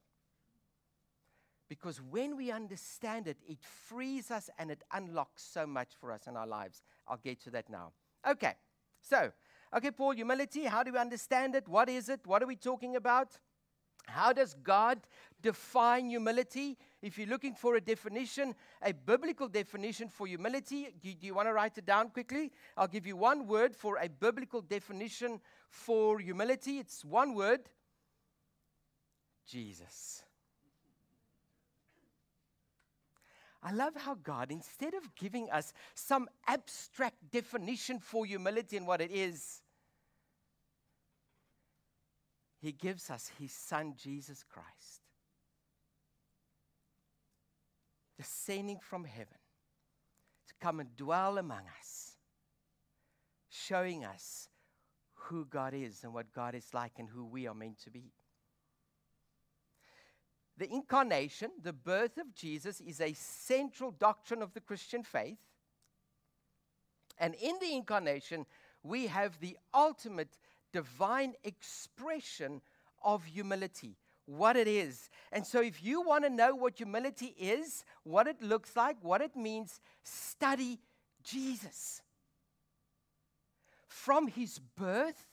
Because 1.69 2.01
when 2.01 2.37
we 2.37 2.51
understand 2.51 3.29
it, 3.29 3.37
it 3.47 3.59
frees 3.63 4.31
us 4.31 4.49
and 4.59 4.71
it 4.71 4.83
unlocks 4.93 5.43
so 5.43 5.67
much 5.67 5.91
for 6.01 6.13
us 6.13 6.27
in 6.27 6.37
our 6.37 6.47
lives. 6.47 6.83
I'll 7.07 7.19
get 7.19 7.43
to 7.45 7.51
that 7.51 7.69
now. 7.69 7.93
Okay, 8.29 8.55
so, 9.03 9.31
okay, 9.77 9.91
Paul, 9.91 10.13
humility, 10.13 10.65
how 10.65 10.83
do 10.83 10.93
we 10.93 10.99
understand 10.99 11.55
it? 11.55 11.69
What 11.69 11.89
is 11.89 12.09
it? 12.09 12.21
What 12.27 12.43
are 12.43 12.47
we 12.47 12.57
talking 12.57 12.97
about? 12.97 13.37
How 14.07 14.33
does 14.33 14.55
God 14.55 15.01
define 15.43 16.09
humility? 16.09 16.79
If 17.03 17.19
you're 17.19 17.29
looking 17.29 17.55
for 17.55 17.77
a 17.77 17.81
definition, 17.81 18.55
a 18.83 18.95
biblical 18.95 19.49
definition 19.49 20.09
for 20.09 20.27
humility, 20.27 20.89
do, 21.01 21.13
do, 21.13 21.27
you 21.27 21.35
want 21.35 21.49
to 21.49 21.53
write 21.53 21.77
it 21.77 21.85
down 21.85 22.09
quickly? 22.09 22.51
I'll 22.77 22.89
give 22.89 23.07
you 23.07 23.17
one 23.17 23.47
word 23.47 23.77
for 23.77 23.99
a 23.99 24.09
biblical 24.09 24.63
definition 24.63 25.41
for 25.69 26.19
humility. 26.19 26.79
It's 26.79 27.05
one 27.05 27.35
word 27.35 27.69
Jesus. 29.47 30.23
I 33.63 33.73
love 33.73 33.95
how 33.97 34.15
God, 34.15 34.53
instead 34.53 34.95
of 34.95 35.15
giving 35.17 35.51
us 35.51 35.73
some 35.95 36.29
abstract 36.47 37.31
definition 37.31 37.99
for 37.99 38.25
humility 38.25 38.77
and 38.77 38.87
what 38.87 39.01
it 39.01 39.11
is, 39.11 39.63
He 42.61 42.73
gives 42.73 43.11
us 43.11 43.31
His 43.39 43.53
Son, 43.53 43.95
Jesus 43.97 44.45
Christ, 44.45 45.03
descending 48.17 48.79
from 48.79 49.05
heaven 49.05 49.39
to 50.47 50.55
come 50.61 50.79
and 50.79 50.97
dwell 50.97 51.39
among 51.39 51.63
us, 51.81 52.13
showing 53.49 54.05
us 54.05 54.49
who 55.15 55.45
God 55.47 55.75
is 55.75 56.05
and 56.05 56.15
what 56.15 56.33
God 56.33 56.55
is 56.55 56.73
like 56.73 56.93
and 56.99 57.09
who 57.09 57.25
we 57.25 57.47
are 57.49 57.55
meant 57.55 57.81
to 57.83 57.91
be. 57.91 58.13
The 60.59 60.71
incarnation, 60.73 61.51
the 61.63 61.73
birth 61.73 62.19
of 62.19 62.35
Jesus, 62.35 62.81
is 62.81 63.01
a 63.01 63.13
central 63.15 63.93
doctrine 63.93 64.43
of 64.43 64.53
the 64.55 64.61
Christian 64.61 65.05
faith. 65.05 65.39
And 67.17 67.35
in 67.35 67.55
the 67.61 67.75
incarnation, 67.75 68.45
we 68.83 69.07
have 69.07 69.39
the 69.41 69.57
ultimate 69.73 70.37
divine 70.73 71.35
expression 71.45 72.61
of 73.03 73.25
humility, 73.25 73.97
what 74.27 74.57
it 74.57 74.69
is. 74.69 75.11
And 75.33 75.47
so, 75.47 75.61
if 75.61 75.83
you 75.83 76.03
want 76.03 76.25
to 76.25 76.31
know 76.31 76.55
what 76.55 76.77
humility 76.77 77.35
is, 77.39 77.85
what 78.03 78.27
it 78.27 78.43
looks 78.43 78.77
like, 78.77 78.97
what 79.01 79.21
it 79.21 79.37
means, 79.37 79.81
study 80.03 80.81
Jesus. 81.23 82.03
From 83.87 84.27
his 84.27 84.59
birth 84.59 85.27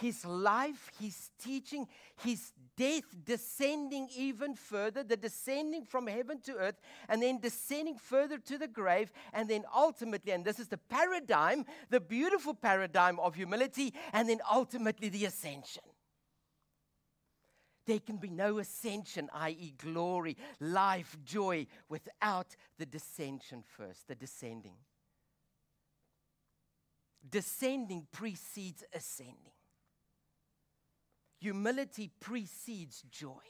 his 0.00 0.24
life, 0.24 0.90
his 1.00 1.30
teaching, 1.38 1.86
his 2.22 2.52
death, 2.76 3.04
descending 3.24 4.08
even 4.14 4.54
further, 4.54 5.02
the 5.02 5.16
descending 5.16 5.84
from 5.84 6.06
heaven 6.06 6.40
to 6.42 6.54
earth, 6.56 6.80
and 7.08 7.22
then 7.22 7.40
descending 7.40 7.96
further 7.96 8.38
to 8.38 8.58
the 8.58 8.68
grave, 8.68 9.12
and 9.32 9.48
then 9.48 9.64
ultimately, 9.74 10.32
and 10.32 10.44
this 10.44 10.58
is 10.58 10.68
the 10.68 10.78
paradigm, 10.78 11.64
the 11.90 12.00
beautiful 12.00 12.54
paradigm 12.54 13.18
of 13.20 13.34
humility, 13.34 13.94
and 14.12 14.28
then 14.28 14.40
ultimately 14.50 15.08
the 15.08 15.24
ascension. 15.24 15.82
There 17.86 18.00
can 18.00 18.16
be 18.16 18.30
no 18.30 18.58
ascension, 18.58 19.30
i.e., 19.32 19.74
glory, 19.78 20.36
life, 20.58 21.16
joy, 21.24 21.68
without 21.88 22.56
the 22.78 22.86
descension 22.86 23.62
first, 23.64 24.08
the 24.08 24.16
descending. 24.16 24.74
Descending 27.28 28.06
precedes 28.10 28.84
ascending. 28.92 29.52
Humility 31.38 32.10
precedes 32.20 33.02
joy. 33.10 33.42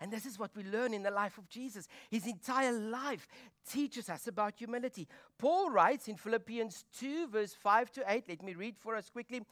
And 0.00 0.10
this 0.10 0.24
is 0.24 0.38
what 0.38 0.56
we 0.56 0.64
learn 0.64 0.94
in 0.94 1.02
the 1.02 1.10
life 1.10 1.36
of 1.36 1.48
Jesus. 1.48 1.86
His 2.10 2.26
entire 2.26 2.72
life 2.72 3.28
teaches 3.70 4.08
us 4.08 4.26
about 4.26 4.54
humility. 4.56 5.06
Paul 5.38 5.70
writes 5.70 6.08
in 6.08 6.16
Philippians 6.16 6.86
2, 6.98 7.28
verse 7.28 7.52
5 7.52 7.92
to 7.92 8.04
8, 8.06 8.24
let 8.28 8.42
me 8.42 8.54
read 8.54 8.76
for 8.78 8.96
us 8.96 9.10
quickly. 9.10 9.42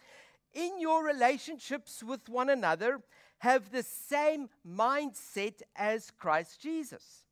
In 0.55 0.81
your 0.81 1.05
relationships 1.05 2.03
with 2.03 2.29
one 2.31 2.49
another, 2.49 3.03
have 3.39 3.71
the 3.71 3.83
same 3.83 4.49
mindset 4.67 5.61
as 5.77 6.11
Christ 6.11 6.61
Jesus, 6.63 7.25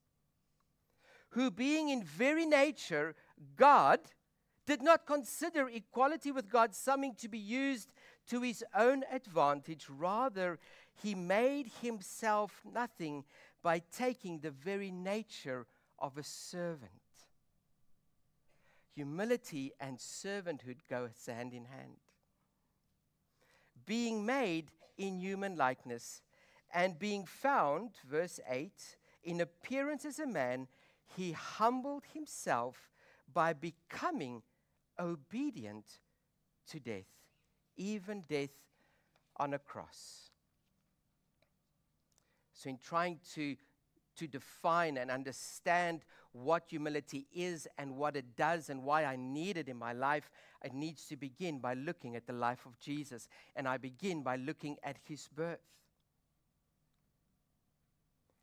who, 1.31 1.51
being 1.51 1.89
in 1.89 2.05
very 2.05 2.45
nature 2.45 3.15
God, 3.57 4.01
did 4.67 4.83
not 4.83 5.07
consider 5.07 5.69
equality 5.69 6.33
with 6.33 6.51
God 6.51 6.75
something 6.75 7.15
to 7.17 7.29
be 7.29 7.39
used 7.39 7.93
to 8.29 8.43
his 8.43 8.65
own 8.75 9.05
advantage. 9.11 9.87
Rather, 9.89 10.59
he 11.03 11.15
made 11.15 11.71
himself 11.83 12.63
nothing 12.65 13.25
by 13.63 13.83
taking 13.97 14.41
the 14.41 14.51
very 14.51 14.91
nature 14.91 15.67
of 15.99 16.17
a 16.17 16.23
servant. 16.23 16.91
Humility 18.95 19.73
and 19.79 19.99
servanthood 19.99 20.79
go 20.89 21.09
hand 21.27 21.53
in 21.53 21.67
hand. 21.67 21.99
Being 23.85 24.25
made 24.25 24.71
in 24.97 25.19
human 25.19 25.57
likeness 25.57 26.23
and 26.73 26.99
being 26.99 27.25
found, 27.25 27.91
verse 28.09 28.41
8, 28.49 28.73
in 29.23 29.41
appearance 29.41 30.05
as 30.05 30.19
a 30.19 30.27
man, 30.27 30.67
he 31.17 31.33
humbled 31.33 32.05
himself 32.13 32.91
by 33.33 33.53
becoming 33.53 34.43
obedient 34.99 35.85
to 36.69 36.81
death 36.81 37.05
even 37.77 38.23
death 38.29 38.51
on 39.37 39.55
a 39.55 39.59
cross. 39.59 40.31
So, 42.53 42.71
in 42.71 42.79
trying 42.79 43.21
to, 43.35 43.57
to 44.17 44.27
define 44.27 44.97
and 44.97 45.11
understand 45.11 46.01
what 46.33 46.65
humility 46.69 47.27
is 47.35 47.69
and 47.79 47.97
what 47.97 48.17
it 48.17 48.37
does 48.37 48.71
and 48.71 48.83
why 48.83 49.05
I 49.05 49.17
need 49.17 49.57
it 49.57 49.69
in 49.69 49.77
my 49.77 49.93
life, 49.93 50.31
it 50.65 50.73
needs 50.73 51.07
to 51.09 51.17
begin 51.17 51.59
by 51.59 51.75
looking 51.75 52.17
at 52.17 52.27
the 52.27 52.33
life 52.33 52.65
of 52.67 52.79
Jesus. 52.79 53.29
And 53.55 53.69
I 53.69 53.77
begin 53.77 54.23
by 54.23 54.37
looking 54.37 54.77
at 54.83 54.97
his 55.07 55.29
birth. 55.29 55.61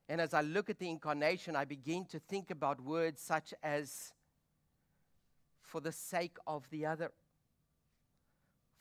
And 0.09 0.19
as 0.19 0.33
I 0.33 0.41
look 0.41 0.69
at 0.69 0.79
the 0.79 0.89
incarnation, 0.89 1.55
I 1.55 1.65
begin 1.65 2.05
to 2.05 2.19
think 2.19 2.51
about 2.51 2.81
words 2.81 3.21
such 3.21 3.53
as, 3.63 4.13
for 5.61 5.81
the 5.81 5.91
sake 5.91 6.37
of 6.45 6.69
the 6.69 6.85
other 6.85 7.11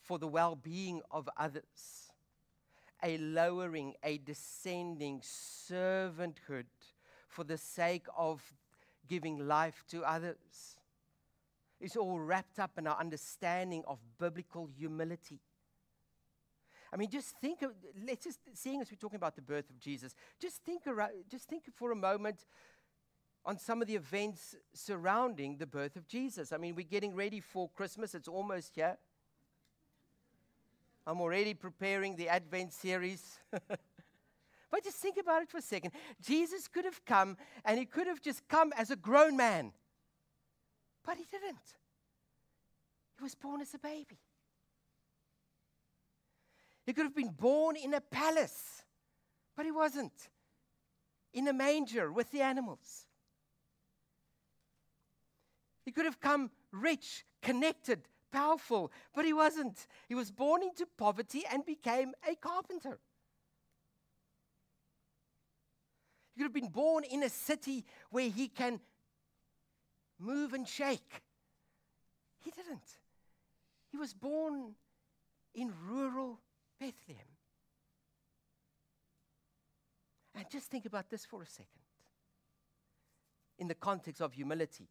for 0.03 0.19
the 0.19 0.29
well 0.29 0.57
being 0.57 1.01
of 1.11 1.29
others, 1.37 2.11
a 3.03 3.19
lowering, 3.19 3.95
a 4.03 4.19
descending 4.19 5.21
servanthood 5.21 6.67
for 7.29 7.45
the 7.45 7.57
sake 7.57 8.07
of 8.17 8.43
giving 9.09 9.47
life 9.47 9.85
to 9.88 10.03
others. 10.03 10.77
It's 11.81 11.97
all 11.97 12.21
wrapped 12.21 12.59
up 12.59 12.73
in 12.79 12.87
our 12.87 12.99
understanding 12.99 13.83
of 13.88 13.99
biblical 14.19 14.67
humility. 14.67 15.41
I 16.93 16.97
mean, 16.97 17.09
just 17.09 17.37
think, 17.41 17.62
of, 17.62 17.73
let's 18.07 18.25
just, 18.25 18.38
seeing 18.53 18.81
as 18.83 18.91
we're 18.91 18.97
talking 18.97 19.17
about 19.17 19.35
the 19.35 19.43
birth 19.43 19.71
of 19.71 19.81
Jesus, 19.81 20.15
just 20.38 20.62
think, 20.62 20.87
around, 20.87 21.12
just 21.31 21.49
think 21.49 21.65
for 21.75 21.91
a 21.91 21.97
moment 21.97 22.45
on 23.45 23.59
some 23.59 23.81
of 23.81 23.88
the 23.88 23.97
events 23.97 24.55
surrounding 24.75 25.57
the 25.57 25.67
birth 25.67 25.97
of 25.97 26.07
Jesus. 26.07 26.53
I 26.53 26.59
mean, 26.59 26.75
we're 26.75 26.87
getting 26.87 27.15
ready 27.15 27.41
for 27.41 27.69
Christmas, 27.71 28.15
it's 28.15 28.29
almost 28.29 28.75
here. 28.75 28.99
I'm 31.07 31.21
already 31.21 31.55
preparing 31.55 32.17
the 32.17 32.29
Advent 32.29 32.73
series. 32.73 33.38
but 33.51 34.85
just 34.85 34.97
think 34.97 35.17
about 35.19 35.43
it 35.43 35.51
for 35.51 35.59
a 35.59 35.62
second. 35.62 35.93
Jesus 36.21 36.69
could 36.69 36.85
have 36.85 37.05
come 37.05 37.37
and 37.65 37.79
he 37.79 37.85
could 37.85 38.07
have 38.07 38.21
just 38.21 38.47
come 38.49 38.73
as 38.77 38.91
a 38.91 38.97
grown 38.97 39.37
man. 39.37 39.73
But 41.05 41.17
he 41.17 41.25
didn't. 41.31 41.57
He 43.19 43.23
was 43.23 43.35
born 43.35 43.61
as 43.61 43.75
a 43.75 43.79
baby. 43.79 44.19
He 46.87 46.93
could 46.93 47.05
have 47.05 47.15
been 47.15 47.31
born 47.31 47.77
in 47.77 47.95
a 47.95 48.01
palace, 48.01 48.83
but 49.57 49.65
he 49.65 49.73
wasn't. 49.73 50.31
In 51.33 51.49
a 51.49 51.53
manger 51.53 52.12
with 52.12 52.31
the 52.31 52.43
animals. 52.43 53.07
He 55.85 55.91
could 55.91 56.05
have 56.05 56.21
come 56.21 56.51
rich, 56.71 57.25
connected, 57.41 58.03
powerful, 58.33 58.90
but 59.14 59.25
he 59.25 59.33
wasn't. 59.33 59.87
He 60.09 60.14
was 60.14 60.31
born 60.31 60.62
into 60.62 60.87
poverty 60.97 61.45
and 61.51 61.64
became 61.64 62.12
a 62.29 62.35
carpenter. 62.35 62.99
He 66.35 66.40
could 66.40 66.47
have 66.47 66.55
been 66.55 66.68
born 66.68 67.05
in 67.05 67.23
a 67.23 67.29
city 67.29 67.85
where 68.11 68.29
he 68.29 68.49
can 68.49 68.81
move 70.18 70.55
and 70.55 70.66
shake. 70.66 71.23
He 72.40 72.51
didn't. 72.51 72.99
He 73.90 73.99
was 73.99 74.14
born 74.14 74.75
in 75.55 75.73
rural 75.87 76.40
Bethlehem. 76.81 77.27
And 80.35 80.49
just 80.51 80.71
think 80.71 80.87
about 80.87 81.11
this 81.11 81.27
for 81.27 81.42
a 81.42 81.47
second 81.47 81.83
in 83.59 83.68
the 83.68 83.75
context 83.75 84.23
of 84.23 84.33
humility. 84.33 84.88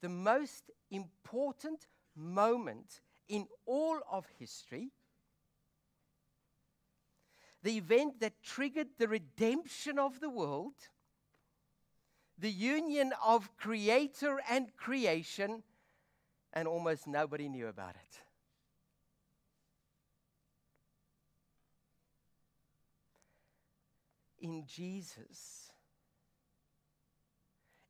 The 0.00 0.08
most 0.08 0.70
important 0.90 1.86
moment 2.18 3.00
in 3.28 3.46
all 3.66 4.00
of 4.10 4.26
history, 4.38 4.90
the 7.62 7.76
event 7.76 8.20
that 8.20 8.42
triggered 8.42 8.88
the 8.98 9.08
redemption 9.08 9.98
of 9.98 10.20
the 10.20 10.30
world, 10.30 10.74
the 12.38 12.50
union 12.50 13.12
of 13.24 13.56
creator 13.56 14.40
and 14.48 14.74
creation, 14.76 15.62
and 16.52 16.68
almost 16.68 17.06
nobody 17.06 17.48
knew 17.48 17.66
about 17.66 17.94
it. 17.94 18.20
In 24.40 24.64
Jesus, 24.66 25.72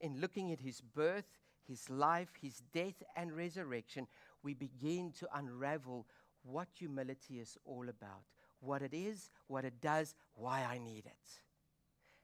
in 0.00 0.20
looking 0.20 0.50
at 0.50 0.60
his 0.60 0.80
birth, 0.80 1.26
his 1.68 1.88
life, 1.90 2.30
his 2.40 2.62
death, 2.72 3.02
and 3.16 3.36
resurrection, 3.36 4.06
we 4.42 4.54
begin 4.54 5.12
to 5.18 5.28
unravel 5.34 6.06
what 6.42 6.68
humility 6.72 7.38
is 7.40 7.58
all 7.64 7.88
about 7.88 8.22
what 8.60 8.82
it 8.82 8.94
is, 8.94 9.30
what 9.46 9.64
it 9.64 9.80
does, 9.80 10.14
why 10.34 10.64
I 10.64 10.78
need 10.78 11.06
it. 11.06 11.40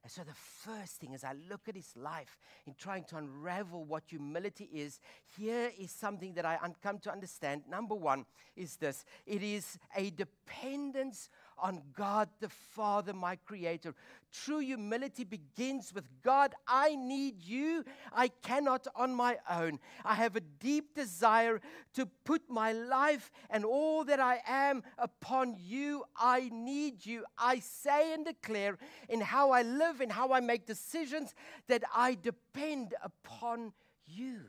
And 0.03 0.13
so, 0.13 0.23
the 0.23 0.35
first 0.35 0.97
thing 0.97 1.15
as 1.15 1.25
I 1.25 1.33
look 1.49 1.63
at 1.67 1.75
his 1.75 1.97
life 1.97 2.37
in 2.67 2.75
trying 2.75 3.05
to 3.05 3.17
unravel 3.17 3.85
what 3.85 4.03
humility 4.07 4.69
is, 4.71 5.01
here 5.35 5.71
is 5.79 5.91
something 5.91 6.35
that 6.35 6.45
I 6.45 6.59
come 6.83 6.99
to 7.01 7.11
understand. 7.11 7.63
Number 7.71 7.95
one 7.95 8.27
is 8.55 8.77
this 8.77 9.07
it 9.25 9.43
is 9.43 9.79
a 9.97 10.11
dependence 10.11 11.31
on 11.59 11.83
God 11.97 12.29
the 12.40 12.49
Father, 12.49 13.12
my 13.12 13.37
Creator. 13.37 13.95
True 14.33 14.59
humility 14.59 15.25
begins 15.25 15.93
with 15.95 16.05
God. 16.23 16.55
I 16.67 16.97
need 16.97 17.43
you. 17.43 17.85
I 18.12 18.29
cannot 18.29 18.87
on 18.97 19.14
my 19.14 19.38
own. 19.49 19.79
I 20.05 20.14
have 20.14 20.35
a 20.35 20.40
deep 20.40 20.95
desire 20.95 21.61
to 21.95 22.07
put 22.25 22.43
my 22.49 22.73
life 22.73 23.31
and 23.49 23.64
all 23.64 24.05
that 24.05 24.19
I 24.19 24.40
am 24.47 24.83
upon 24.99 25.57
you. 25.59 26.05
I 26.17 26.51
need 26.53 27.07
you. 27.07 27.25
I 27.38 27.61
say 27.61 28.12
and 28.12 28.25
declare 28.25 28.79
in 29.09 29.21
how 29.21 29.51
I 29.53 29.62
live, 29.62 30.01
in 30.01 30.11
how 30.11 30.33
I 30.33 30.40
make 30.40 30.67
decisions, 30.67 31.35
that 31.69 31.85
I 31.95 32.17
depend 32.21 32.95
upon 33.03 33.73
you. 34.07 34.40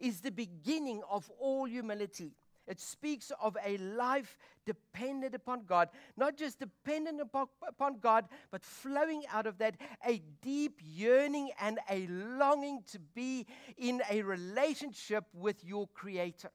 Is 0.00 0.20
the 0.20 0.32
beginning 0.32 1.02
of 1.08 1.30
all 1.38 1.64
humility. 1.66 2.32
It 2.66 2.80
speaks 2.80 3.30
of 3.42 3.56
a 3.64 3.76
life 3.76 4.38
dependent 4.64 5.34
upon 5.34 5.64
God, 5.64 5.90
not 6.16 6.36
just 6.36 6.58
dependent 6.58 7.20
upon 7.20 7.98
God, 8.00 8.26
but 8.50 8.64
flowing 8.64 9.22
out 9.30 9.46
of 9.46 9.58
that 9.58 9.76
a 10.06 10.22
deep 10.40 10.80
yearning 10.82 11.50
and 11.60 11.78
a 11.90 12.06
longing 12.06 12.82
to 12.92 12.98
be 12.98 13.46
in 13.76 14.02
a 14.10 14.22
relationship 14.22 15.24
with 15.34 15.62
your 15.62 15.88
Creator. 15.88 16.50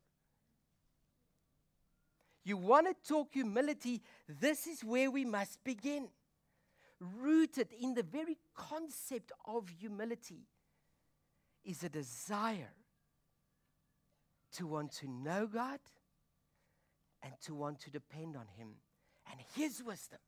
You 2.43 2.57
want 2.57 2.87
to 2.87 2.95
talk 3.07 3.29
humility, 3.33 4.01
this 4.27 4.65
is 4.65 4.83
where 4.83 5.11
we 5.11 5.25
must 5.25 5.63
begin. 5.63 6.07
Rooted 6.99 7.69
in 7.79 7.93
the 7.93 8.03
very 8.03 8.37
concept 8.55 9.31
of 9.45 9.69
humility 9.69 10.47
is 11.63 11.83
a 11.83 11.89
desire 11.89 12.73
to 14.53 14.65
want 14.65 14.91
to 14.93 15.07
know 15.07 15.45
God 15.45 15.79
and 17.23 17.33
to 17.45 17.53
want 17.53 17.79
to 17.81 17.89
depend 17.89 18.35
on 18.35 18.45
Him 18.57 18.69
and 19.31 19.39
His 19.55 19.83
wisdom, 19.83 20.19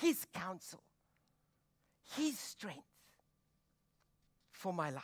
His 0.00 0.26
counsel, 0.32 0.82
His 2.16 2.38
strength 2.38 2.86
for 4.50 4.72
my 4.72 4.90
life. 4.90 5.02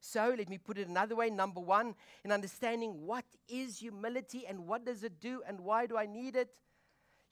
So 0.00 0.34
let 0.36 0.48
me 0.48 0.58
put 0.58 0.78
it 0.78 0.88
another 0.88 1.14
way. 1.14 1.30
Number 1.30 1.60
one, 1.60 1.94
in 2.24 2.32
understanding 2.32 3.06
what 3.06 3.24
is 3.48 3.78
humility 3.78 4.44
and 4.48 4.66
what 4.66 4.84
does 4.84 5.04
it 5.04 5.20
do 5.20 5.42
and 5.46 5.60
why 5.60 5.86
do 5.86 5.96
I 5.96 6.06
need 6.06 6.34
it? 6.34 6.50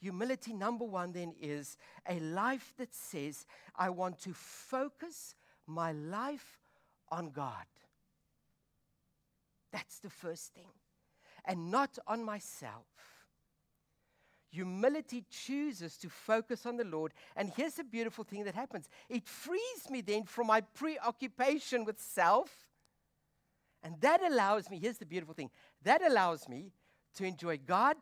Humility, 0.00 0.54
number 0.54 0.84
one, 0.84 1.12
then, 1.12 1.34
is 1.40 1.76
a 2.08 2.18
life 2.20 2.72
that 2.78 2.94
says, 2.94 3.44
I 3.76 3.90
want 3.90 4.18
to 4.20 4.32
focus 4.32 5.34
my 5.66 5.92
life 5.92 6.58
on 7.10 7.30
God. 7.30 7.66
That's 9.72 9.98
the 9.98 10.08
first 10.08 10.54
thing 10.54 10.70
and 11.44 11.70
not 11.70 11.98
on 12.06 12.24
myself. 12.24 12.86
Humility 14.50 15.24
chooses 15.30 15.96
to 15.98 16.08
focus 16.08 16.66
on 16.66 16.76
the 16.76 16.84
Lord. 16.84 17.12
And 17.36 17.52
here's 17.56 17.74
the 17.74 17.84
beautiful 17.84 18.24
thing 18.24 18.44
that 18.44 18.54
happens 18.54 18.88
it 19.08 19.28
frees 19.28 19.88
me 19.88 20.00
then 20.00 20.24
from 20.24 20.48
my 20.48 20.60
preoccupation 20.60 21.84
with 21.84 22.00
self. 22.00 22.50
And 23.82 23.94
that 24.00 24.22
allows 24.22 24.68
me, 24.68 24.78
here's 24.78 24.98
the 24.98 25.06
beautiful 25.06 25.34
thing 25.34 25.50
that 25.82 26.02
allows 26.02 26.48
me 26.48 26.72
to 27.14 27.24
enjoy 27.24 27.58
God 27.58 27.96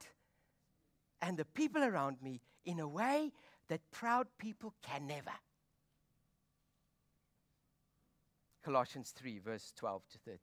and 1.21 1.37
the 1.37 1.45
people 1.45 1.83
around 1.83 2.23
me 2.23 2.41
in 2.65 2.81
a 2.81 2.89
way 2.89 3.33
that 3.69 3.81
proud 3.91 4.27
people 4.39 4.75
can 4.83 5.07
never. 5.07 5.33
Colossians 8.65 9.13
3, 9.17 9.39
verse 9.39 9.73
12 9.77 10.03
to 10.13 10.19
13. 10.19 10.39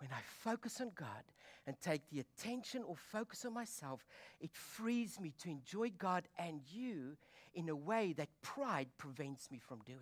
When 0.00 0.10
I 0.12 0.20
focus 0.42 0.80
on 0.80 0.92
God 0.94 1.24
and 1.66 1.76
take 1.80 2.08
the 2.10 2.20
attention 2.20 2.82
or 2.86 2.96
focus 2.96 3.44
on 3.44 3.52
myself, 3.52 4.04
it 4.40 4.50
frees 4.54 5.20
me 5.20 5.34
to 5.42 5.50
enjoy 5.50 5.90
God 5.90 6.24
and 6.38 6.60
you 6.72 7.16
in 7.54 7.68
a 7.68 7.76
way 7.76 8.14
that 8.14 8.28
pride 8.40 8.88
prevents 8.96 9.50
me 9.50 9.58
from 9.58 9.80
doing. 9.84 9.98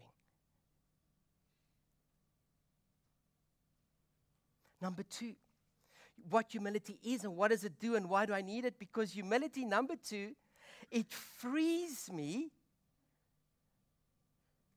Number 4.81 5.03
two, 5.03 5.35
what 6.31 6.47
humility 6.49 6.99
is 7.03 7.25
and 7.25 7.37
what 7.37 7.51
does 7.51 7.65
it 7.65 7.81
do 7.81 7.97
and 7.97 8.09
why 8.09 8.25
do 8.25 8.33
I 8.33 8.43
need 8.43 8.65
it? 8.65 8.79
Because 8.79 9.13
humility, 9.13 9.65
number 9.65 9.95
two, 9.97 10.37
it 10.93 11.11
frees 11.13 12.09
me 12.13 12.51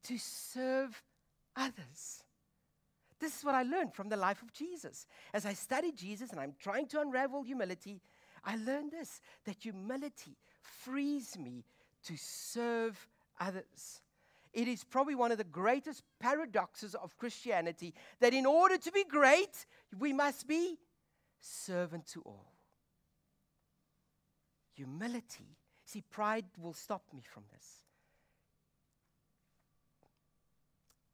to 0.05 0.17
serve 0.17 1.03
others. 1.55 2.23
This 3.21 3.37
is 3.37 3.45
what 3.45 3.53
I 3.53 3.61
learned 3.61 3.93
from 3.93 4.09
the 4.09 4.17
life 4.17 4.41
of 4.41 4.51
Jesus. 4.51 5.05
As 5.31 5.45
I 5.45 5.53
study 5.53 5.91
Jesus 5.91 6.31
and 6.31 6.39
I'm 6.39 6.55
trying 6.59 6.87
to 6.87 6.99
unravel 6.99 7.43
humility, 7.43 8.01
I 8.43 8.55
learned 8.55 8.91
this 8.91 9.21
that 9.45 9.57
humility 9.61 10.35
frees 10.61 11.37
me 11.37 11.63
to 12.05 12.17
serve 12.17 13.07
others. 13.39 14.01
It 14.53 14.67
is 14.67 14.83
probably 14.83 15.15
one 15.15 15.31
of 15.31 15.37
the 15.37 15.43
greatest 15.43 16.03
paradoxes 16.19 16.95
of 16.95 17.15
Christianity 17.17 17.93
that 18.19 18.33
in 18.33 18.47
order 18.47 18.77
to 18.77 18.91
be 18.91 19.03
great, 19.03 19.65
we 19.97 20.11
must 20.11 20.47
be 20.47 20.79
servant 21.39 22.07
to 22.07 22.21
all. 22.25 22.51
Humility. 24.73 25.57
See, 25.85 26.01
pride 26.01 26.45
will 26.57 26.73
stop 26.73 27.03
me 27.13 27.21
from 27.31 27.43
this. 27.53 27.80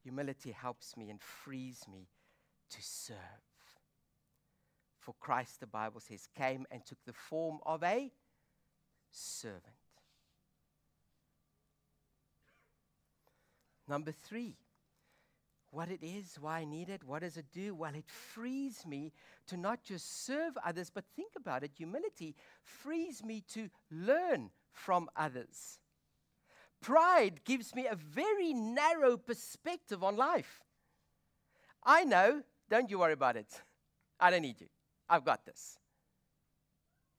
Humility 0.08 0.54
helps 0.54 0.96
me 0.96 1.10
and 1.10 1.22
frees 1.22 1.84
me 1.92 2.08
to 2.70 2.78
serve. 2.82 3.18
For 5.02 5.14
Christ, 5.20 5.60
the 5.60 5.68
Bible 5.68 6.00
says, 6.00 6.30
came 6.34 6.66
and 6.72 6.86
took 6.86 7.00
the 7.06 7.12
form 7.12 7.60
of 7.66 7.84
a 7.84 8.10
servant. 9.12 9.66
Number 13.86 14.14
three, 14.14 14.56
what 15.72 15.92
it 15.92 16.00
is, 16.02 16.38
why 16.40 16.60
I 16.60 16.64
need 16.66 16.88
it, 16.88 17.04
what 17.04 17.20
does 17.20 17.36
it 17.36 17.48
do? 17.54 17.76
Well, 17.76 17.94
it 17.94 18.08
frees 18.08 18.86
me 18.86 19.12
to 19.48 19.58
not 19.58 19.84
just 19.84 20.26
serve 20.26 20.58
others, 20.66 20.90
but 20.90 21.04
think 21.18 21.34
about 21.36 21.66
it. 21.66 21.72
Humility 21.76 22.34
frees 22.64 23.26
me 23.26 23.44
to 23.50 23.70
learn 23.92 24.52
from 24.72 25.10
others. 25.18 25.80
Pride 26.82 27.42
gives 27.44 27.74
me 27.76 27.88
a 27.88 27.96
very 27.96 28.54
narrow 28.54 29.18
perspective 29.18 30.04
on 30.04 30.16
life. 30.16 30.62
I 31.84 32.04
know, 32.04 32.44
don't 32.70 32.90
you 32.90 33.00
worry 33.00 33.14
about 33.14 33.36
it. 33.36 33.62
I 34.20 34.32
don't 34.32 34.42
need 34.42 34.62
you. 34.62 34.68
I've 35.10 35.26
got 35.26 35.46
this. 35.46 35.78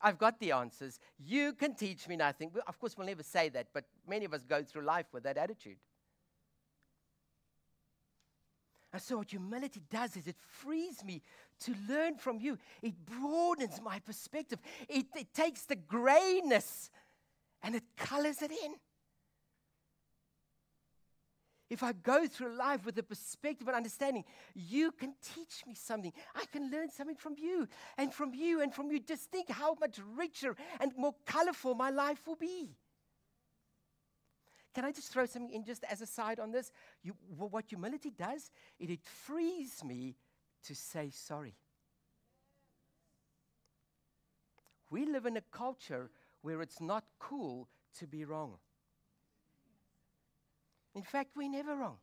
I've 0.00 0.18
got 0.18 0.38
the 0.38 0.52
answers. 0.52 1.00
You 1.18 1.54
can 1.54 1.74
teach 1.74 2.06
me 2.06 2.16
nothing. 2.16 2.52
Of 2.66 2.78
course, 2.78 2.96
we'll 2.96 3.06
never 3.06 3.22
say 3.22 3.48
that, 3.50 3.68
but 3.72 3.84
many 4.06 4.24
of 4.24 4.32
us 4.32 4.44
go 4.44 4.62
through 4.62 4.82
life 4.82 5.06
with 5.12 5.24
that 5.24 5.36
attitude. 5.36 5.78
And 8.92 9.02
so, 9.02 9.18
what 9.18 9.30
humility 9.30 9.82
does 9.90 10.16
is 10.16 10.26
it 10.26 10.36
frees 10.38 11.04
me 11.04 11.20
to 11.60 11.74
learn 11.88 12.16
from 12.16 12.40
you. 12.40 12.58
It 12.80 12.94
broadens 13.04 13.80
my 13.82 13.98
perspective. 13.98 14.60
It, 14.88 15.06
it 15.14 15.34
takes 15.34 15.64
the 15.64 15.76
grayness 15.76 16.90
and 17.62 17.74
it 17.74 17.82
colors 17.96 18.40
it 18.40 18.50
in 18.50 18.74
if 21.70 21.82
I 21.82 21.92
go 21.92 22.26
through 22.26 22.56
life 22.56 22.86
with 22.86 22.98
a 22.98 23.02
perspective 23.02 23.66
and 23.68 23.76
understanding, 23.76 24.24
you 24.54 24.90
can 24.92 25.14
teach 25.34 25.66
me 25.66 25.74
something. 25.74 26.12
I 26.34 26.44
can 26.46 26.70
learn 26.70 26.90
something 26.90 27.16
from 27.16 27.34
you 27.36 27.68
and 27.98 28.12
from 28.12 28.34
you 28.34 28.62
and 28.62 28.74
from 28.74 28.90
you. 28.90 29.00
Just 29.00 29.30
think 29.30 29.50
how 29.50 29.76
much 29.78 30.00
richer 30.16 30.56
and 30.80 30.92
more 30.96 31.14
colorful 31.26 31.74
my 31.74 31.90
life 31.90 32.26
will 32.26 32.36
be. 32.36 32.74
Can 34.74 34.84
I 34.84 34.92
just 34.92 35.12
throw 35.12 35.26
something 35.26 35.52
in 35.52 35.64
just 35.64 35.84
as 35.90 36.00
a 36.00 36.06
side 36.06 36.38
on 36.38 36.52
this? 36.52 36.70
You, 37.02 37.14
what 37.36 37.64
humility 37.68 38.12
does, 38.16 38.50
it, 38.78 38.90
it 38.90 39.00
frees 39.04 39.82
me 39.84 40.16
to 40.64 40.74
say 40.74 41.10
sorry. 41.10 41.54
We 44.90 45.04
live 45.04 45.26
in 45.26 45.36
a 45.36 45.42
culture 45.52 46.10
where 46.42 46.62
it's 46.62 46.80
not 46.80 47.04
cool 47.18 47.68
to 47.98 48.06
be 48.06 48.24
wrong. 48.24 48.58
In 50.94 51.02
fact, 51.02 51.30
we're 51.36 51.50
never 51.50 51.76
wrong. 51.76 51.96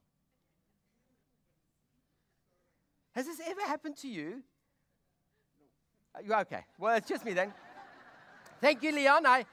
Has 3.13 3.26
this 3.26 3.39
ever 3.45 3.62
happened 3.62 3.95
to 3.98 4.08
you? 4.08 4.43
No. 6.26 6.36
Uh, 6.36 6.41
okay. 6.41 6.65
Well, 6.78 6.98
it's 6.98 7.08
just 7.08 7.26
me 7.26 7.34
then. 7.34 7.54
Thank 8.62 8.84
you, 8.84 8.91
Leon. 8.91 9.26
I, 9.26 9.45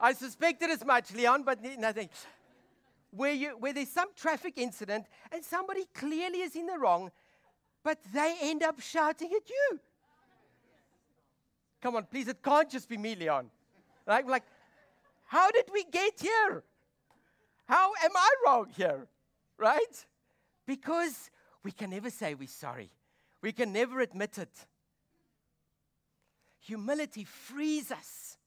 I 0.00 0.12
suspected 0.12 0.70
as 0.70 0.84
much, 0.84 1.12
Leon, 1.12 1.42
but 1.42 1.58
nothing. 1.78 2.08
Where, 3.10 3.32
you, 3.32 3.56
where 3.58 3.72
there's 3.72 3.88
some 3.88 4.08
traffic 4.16 4.54
incident 4.56 5.06
and 5.32 5.44
somebody 5.44 5.86
clearly 5.94 6.40
is 6.40 6.54
in 6.54 6.66
the 6.66 6.78
wrong, 6.78 7.10
but 7.82 7.98
they 8.12 8.36
end 8.42 8.62
up 8.62 8.80
shouting 8.80 9.30
at 9.34 9.48
you. 9.48 9.80
Come 11.80 11.96
on, 11.96 12.04
please, 12.04 12.28
it 12.28 12.42
can't 12.42 12.68
just 12.70 12.88
be 12.88 12.96
me, 12.96 13.14
Leon. 13.14 13.50
Right? 14.06 14.26
Like, 14.26 14.44
how 15.24 15.50
did 15.50 15.66
we 15.72 15.84
get 15.84 16.20
here? 16.20 16.64
How 17.68 17.92
am 18.02 18.16
I 18.16 18.30
wrong 18.46 18.66
here? 18.74 19.06
Right? 19.58 20.06
Because 20.66 21.30
we 21.62 21.70
can 21.70 21.90
never 21.90 22.08
say 22.08 22.34
we're 22.34 22.48
sorry. 22.48 22.90
We 23.42 23.52
can 23.52 23.72
never 23.72 24.00
admit 24.00 24.38
it. 24.38 24.66
Humility 26.60 27.24
frees 27.24 27.92
us 27.92 28.38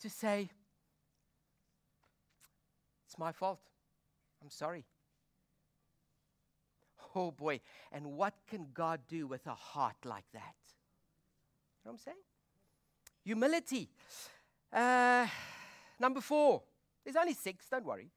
to 0.00 0.08
say, 0.08 0.48
It's 3.06 3.18
my 3.18 3.32
fault. 3.32 3.60
I'm 4.42 4.50
sorry. 4.50 4.84
Oh 7.14 7.30
boy. 7.30 7.60
And 7.92 8.16
what 8.16 8.34
can 8.48 8.68
God 8.74 9.00
do 9.08 9.26
with 9.26 9.46
a 9.46 9.54
heart 9.54 9.96
like 10.04 10.24
that? 10.32 10.54
You 11.84 11.90
know 11.90 11.92
what 11.92 11.92
I'm 11.92 11.98
saying? 11.98 12.16
Humility. 13.24 13.88
Uh, 14.72 15.26
number 16.00 16.20
four. 16.20 16.62
There's 17.04 17.16
only 17.16 17.34
six, 17.34 17.68
don't 17.68 17.84
worry. 17.84 18.08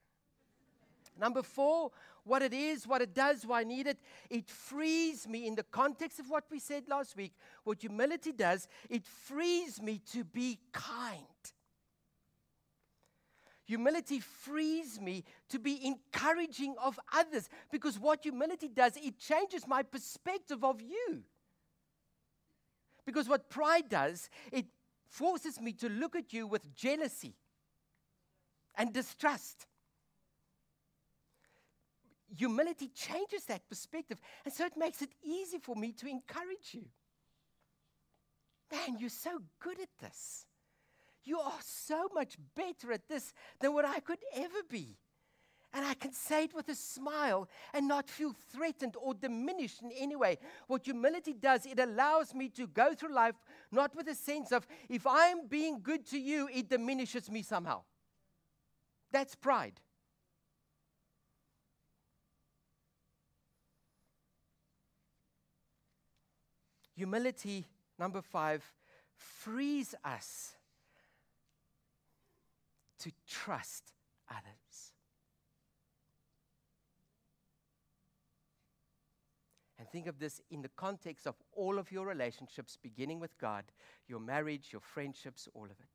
Number 1.20 1.42
four, 1.44 1.92
what 2.24 2.42
it 2.42 2.54
is, 2.54 2.86
what 2.86 3.02
it 3.02 3.14
does, 3.14 3.46
why 3.46 3.62
I 3.62 3.64
need 3.64 3.88
it. 3.88 3.98
It 4.30 4.50
frees 4.50 5.28
me 5.28 5.48
in 5.48 5.56
the 5.56 5.64
context 5.64 6.20
of 6.20 6.30
what 6.30 6.46
we 6.52 6.60
said 6.60 6.84
last 6.88 7.16
week. 7.16 7.34
What 7.64 7.82
humility 7.82 8.32
does, 8.32 8.68
it 8.90 9.06
frees 9.06 9.82
me 9.82 10.02
to 10.12 10.24
be 10.24 10.60
kind. 10.72 11.26
Humility 13.66 14.22
frees 14.22 15.00
me 15.02 15.26
to 15.50 15.60
be 15.60 15.86
encouraging 15.86 16.76
of 16.82 16.98
others 17.14 17.50
because 17.70 18.00
what 18.00 18.24
humility 18.24 18.70
does, 18.70 18.96
it 18.96 19.20
changes 19.20 19.68
my 19.68 19.84
perspective 19.84 20.64
of 20.64 20.82
you. 20.82 21.24
Because 23.06 23.28
what 23.28 23.50
pride 23.50 23.90
does, 23.90 24.30
it 24.52 24.68
forces 25.10 25.60
me 25.60 25.74
to 25.74 25.90
look 25.90 26.16
at 26.16 26.32
you 26.32 26.48
with 26.48 26.76
jealousy 26.76 27.36
and 28.78 28.94
distrust. 28.94 29.66
Humility 32.38 32.90
changes 32.90 33.46
that 33.46 33.68
perspective, 33.68 34.20
and 34.46 34.54
so 34.54 34.66
it 34.66 34.78
makes 34.78 35.02
it 35.02 35.10
easy 35.24 35.58
for 35.58 35.76
me 35.76 35.92
to 35.94 36.08
encourage 36.08 36.74
you. 36.74 36.86
Man, 38.72 38.98
you're 39.00 39.10
so 39.10 39.42
good 39.60 39.80
at 39.80 39.90
this. 40.00 40.46
You 41.24 41.40
are 41.40 41.60
so 41.62 42.08
much 42.14 42.38
better 42.56 42.92
at 42.92 43.08
this 43.08 43.34
than 43.60 43.74
what 43.74 43.86
I 43.86 44.00
could 44.00 44.20
ever 44.36 44.62
be. 44.70 44.98
And 45.74 45.86
I 45.86 45.94
can 45.94 46.14
say 46.14 46.46
it 46.46 46.56
with 46.56 46.70
a 46.70 46.76
smile 46.76 47.50
and 47.74 47.88
not 47.88 48.10
feel 48.10 48.34
threatened 48.54 48.96
or 49.00 49.14
diminished 49.14 49.82
in 49.82 49.92
any 49.92 50.16
way. 50.16 50.38
What 50.68 50.86
humility 50.86 51.34
does, 51.34 51.66
it 51.66 51.80
allows 51.80 52.34
me 52.34 52.50
to 52.50 52.68
go 52.68 52.94
through 52.94 53.14
life 53.14 53.36
not 53.72 53.96
with 53.96 54.08
a 54.08 54.16
sense 54.16 54.52
of, 54.52 54.66
if 54.90 55.06
I'm 55.06 55.48
being 55.48 55.82
good 55.82 56.06
to 56.08 56.18
you, 56.18 56.50
it 56.54 56.70
diminishes 56.70 57.30
me 57.30 57.42
somehow. 57.42 57.82
That's 59.12 59.36
pride. 59.36 59.80
Humility, 66.96 67.66
number 68.00 68.22
five, 68.22 68.64
frees 69.16 69.94
us 70.04 70.56
to 73.00 73.12
trust 73.28 73.94
others. 74.30 74.94
And 79.78 79.88
think 79.88 80.08
of 80.08 80.18
this 80.18 80.42
in 80.50 80.64
the 80.64 80.70
context 80.70 81.28
of 81.28 81.36
all 81.56 81.78
of 81.78 81.92
your 81.92 82.06
relationships, 82.06 82.78
beginning 82.82 83.20
with 83.20 83.38
God, 83.38 83.66
your 84.08 84.20
marriage, 84.20 84.70
your 84.72 84.82
friendships, 84.82 85.48
all 85.54 85.66
of 85.66 85.80
it. 85.80 85.88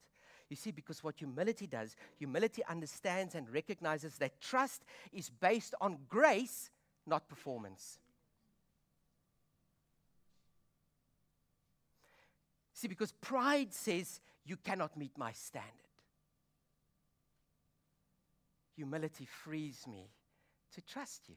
You 0.53 0.57
see, 0.57 0.71
because 0.71 1.03
what 1.03 1.15
humility 1.17 1.67
does, 1.67 1.97
humility 2.19 2.63
understands 2.69 3.35
and 3.35 3.49
recognizes 3.49 4.19
that 4.19 4.39
trust 4.39 4.83
is 5.11 5.31
based 5.31 5.75
on 5.81 5.97
grace, 6.11 6.69
not 7.07 7.27
performance. 7.27 7.99
See, 12.75 12.87
because 12.87 13.13
pride 13.13 13.73
says, 13.73 14.21
you 14.45 14.59
cannot 14.59 14.95
meet 14.97 15.17
my 15.17 15.33
standard 15.33 15.83
humility 18.77 19.27
frees 19.27 19.87
me 19.87 20.09
to 20.75 20.81
trust 20.81 21.29
you. 21.29 21.37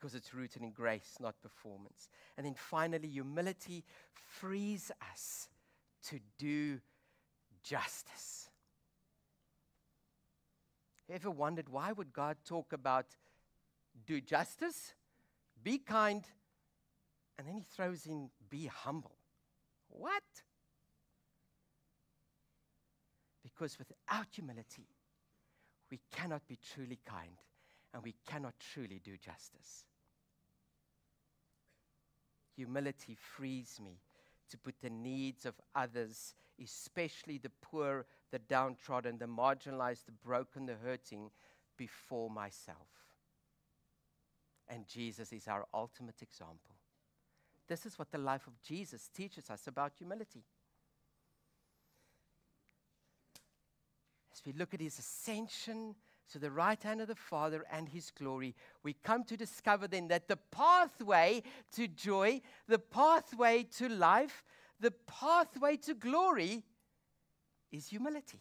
Because 0.00 0.14
it's 0.14 0.32
rooted 0.32 0.62
in 0.62 0.70
grace, 0.70 1.16
not 1.20 1.40
performance. 1.42 2.08
And 2.38 2.46
then 2.46 2.54
finally, 2.54 3.08
humility 3.08 3.84
frees 4.14 4.90
us 5.12 5.48
to 6.08 6.18
do 6.38 6.80
justice. 7.62 8.48
Ever 11.12 11.30
wondered 11.30 11.68
why 11.68 11.92
would 11.92 12.12
God 12.12 12.36
talk 12.44 12.72
about 12.72 13.06
do 14.06 14.20
justice, 14.20 14.94
be 15.62 15.78
kind, 15.78 16.24
and 17.36 17.46
then 17.46 17.54
he 17.56 17.64
throws 17.74 18.06
in 18.06 18.30
be 18.48 18.66
humble? 18.66 19.16
What? 19.88 20.22
Because 23.42 23.76
without 23.78 24.26
humility, 24.32 24.86
we 25.90 26.00
cannot 26.12 26.46
be 26.46 26.58
truly 26.74 27.00
kind 27.04 27.36
and 27.92 28.02
we 28.02 28.14
cannot 28.26 28.54
truly 28.72 29.00
do 29.02 29.16
justice. 29.16 29.84
Humility 32.60 33.14
frees 33.14 33.80
me 33.82 33.98
to 34.50 34.58
put 34.58 34.74
the 34.82 34.90
needs 34.90 35.46
of 35.46 35.54
others, 35.74 36.34
especially 36.62 37.38
the 37.38 37.50
poor, 37.62 38.04
the 38.30 38.38
downtrodden, 38.38 39.16
the 39.16 39.24
marginalized, 39.24 40.04
the 40.04 40.12
broken, 40.22 40.66
the 40.66 40.74
hurting, 40.74 41.30
before 41.78 42.28
myself. 42.28 42.76
And 44.68 44.86
Jesus 44.86 45.32
is 45.32 45.48
our 45.48 45.64
ultimate 45.72 46.20
example. 46.20 46.76
This 47.66 47.86
is 47.86 47.98
what 47.98 48.10
the 48.10 48.18
life 48.18 48.46
of 48.46 48.60
Jesus 48.60 49.08
teaches 49.08 49.48
us 49.48 49.66
about 49.66 49.92
humility. 49.96 50.44
as 54.40 54.46
we 54.46 54.58
look 54.58 54.74
at 54.74 54.80
his 54.80 54.98
ascension 54.98 55.94
to 56.32 56.38
the 56.38 56.50
right 56.50 56.82
hand 56.82 57.00
of 57.00 57.08
the 57.08 57.14
Father 57.14 57.64
and 57.72 57.88
his 57.88 58.10
glory, 58.10 58.54
we 58.82 58.92
come 58.92 59.24
to 59.24 59.36
discover 59.36 59.86
then 59.86 60.08
that 60.08 60.28
the 60.28 60.36
pathway 60.36 61.42
to 61.72 61.88
joy, 61.88 62.40
the 62.68 62.78
pathway 62.78 63.64
to 63.78 63.88
life, 63.88 64.44
the 64.78 64.92
pathway 65.06 65.76
to 65.76 65.94
glory 65.94 66.62
is 67.70 67.88
humility. 67.88 68.40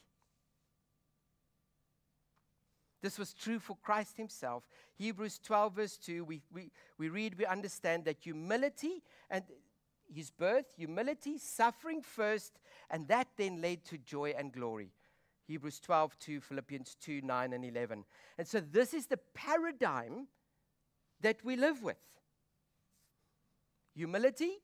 This 3.02 3.18
was 3.18 3.34
true 3.34 3.60
for 3.60 3.78
Christ 3.82 4.18
himself. 4.18 4.64
Hebrews 4.96 5.40
12, 5.40 5.74
verse 5.74 5.98
2, 5.98 6.26
we, 6.26 6.42
we, 6.54 6.72
we 6.98 7.10
read, 7.10 7.38
we 7.38 7.46
understand 7.46 8.06
that 8.06 8.18
humility 8.20 9.02
and 9.30 9.44
his 10.14 10.32
birth, 10.32 10.66
humility, 10.76 11.38
suffering 11.38 12.02
first, 12.02 12.60
and 12.90 13.08
that 13.08 13.28
then 13.38 13.62
led 13.62 13.86
to 13.86 13.98
joy 13.98 14.34
and 14.38 14.52
glory. 14.52 14.92
Hebrews 15.50 15.80
12 15.80 16.20
2, 16.20 16.42
Philippians 16.42 16.96
2 17.02 17.22
9 17.22 17.54
and 17.54 17.66
11. 17.66 18.06
And 18.38 18.48
so 18.48 18.60
this 18.60 18.94
is 18.94 19.08
the 19.08 19.18
paradigm 19.34 20.28
that 21.22 21.44
we 21.44 21.56
live 21.56 21.82
with 21.82 21.98
humility, 23.96 24.60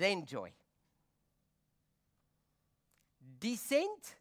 then 0.00 0.26
joy. 0.26 0.50
Descent 3.38 4.16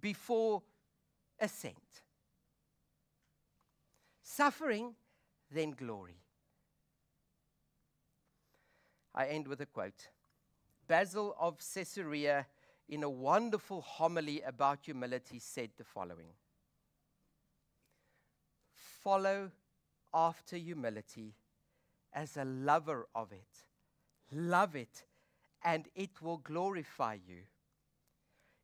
before 0.00 0.62
ascent. 1.40 1.74
Suffering, 4.22 4.94
then 5.50 5.72
glory. 5.72 6.20
I 9.12 9.26
end 9.26 9.48
with 9.48 9.60
a 9.60 9.66
quote. 9.66 10.06
Basil 10.86 11.34
of 11.40 11.58
Caesarea 11.74 12.46
in 12.88 13.02
a 13.02 13.10
wonderful 13.10 13.80
homily 13.80 14.42
about 14.42 14.80
humility, 14.82 15.38
said 15.38 15.70
the 15.76 15.84
following 15.84 16.32
Follow 19.02 19.50
after 20.12 20.56
humility 20.56 21.34
as 22.12 22.36
a 22.36 22.44
lover 22.44 23.06
of 23.14 23.32
it. 23.32 23.64
Love 24.32 24.74
it, 24.74 25.04
and 25.64 25.88
it 25.94 26.22
will 26.22 26.38
glorify 26.38 27.14
you. 27.26 27.42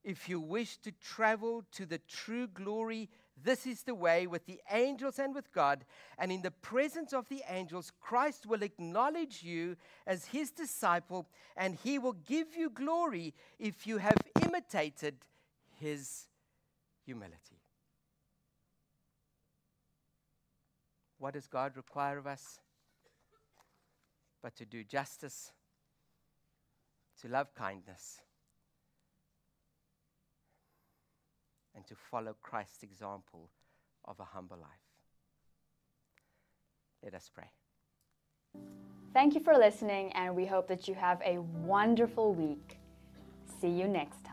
If 0.02 0.28
you 0.28 0.40
wish 0.40 0.78
to 0.78 0.92
travel 0.92 1.64
to 1.72 1.86
the 1.86 1.98
true 1.98 2.48
glory 2.48 3.08
this 3.40 3.66
is 3.66 3.82
the 3.82 3.94
way 3.94 4.26
with 4.26 4.46
the 4.46 4.60
angels 4.70 5.18
and 5.18 5.34
with 5.34 5.52
God. 5.52 5.84
And 6.18 6.30
in 6.30 6.42
the 6.42 6.50
presence 6.50 7.12
of 7.12 7.28
the 7.28 7.42
angels, 7.48 7.92
Christ 8.00 8.46
will 8.46 8.62
acknowledge 8.62 9.42
you 9.42 9.76
as 10.06 10.26
his 10.26 10.50
disciple, 10.50 11.28
and 11.56 11.76
he 11.82 11.98
will 11.98 12.12
give 12.12 12.54
you 12.56 12.70
glory 12.70 13.34
if 13.58 13.86
you 13.86 13.98
have 13.98 14.16
imitated 14.42 15.16
his 15.78 16.26
humility. 17.04 17.60
What 21.18 21.34
does 21.34 21.46
God 21.46 21.76
require 21.76 22.18
of 22.18 22.26
us? 22.26 22.58
But 24.42 24.56
to 24.56 24.64
do 24.64 24.82
justice, 24.82 25.52
to 27.20 27.28
love 27.28 27.54
kindness 27.54 28.20
and 31.74 31.86
to 31.86 31.94
follow 31.94 32.34
Christ's 32.40 32.82
example 32.82 33.50
of 34.04 34.18
a 34.20 34.24
humble 34.24 34.58
life. 34.58 34.68
Let 37.02 37.14
us 37.14 37.30
pray. 37.34 37.50
Thank 39.12 39.34
you 39.34 39.40
for 39.40 39.54
listening, 39.54 40.12
and 40.12 40.34
we 40.34 40.46
hope 40.46 40.68
that 40.68 40.88
you 40.88 40.94
have 40.94 41.20
a 41.24 41.38
wonderful 41.38 42.32
week. 42.32 42.78
See 43.60 43.68
you 43.68 43.86
next 43.86 44.24
time. 44.24 44.31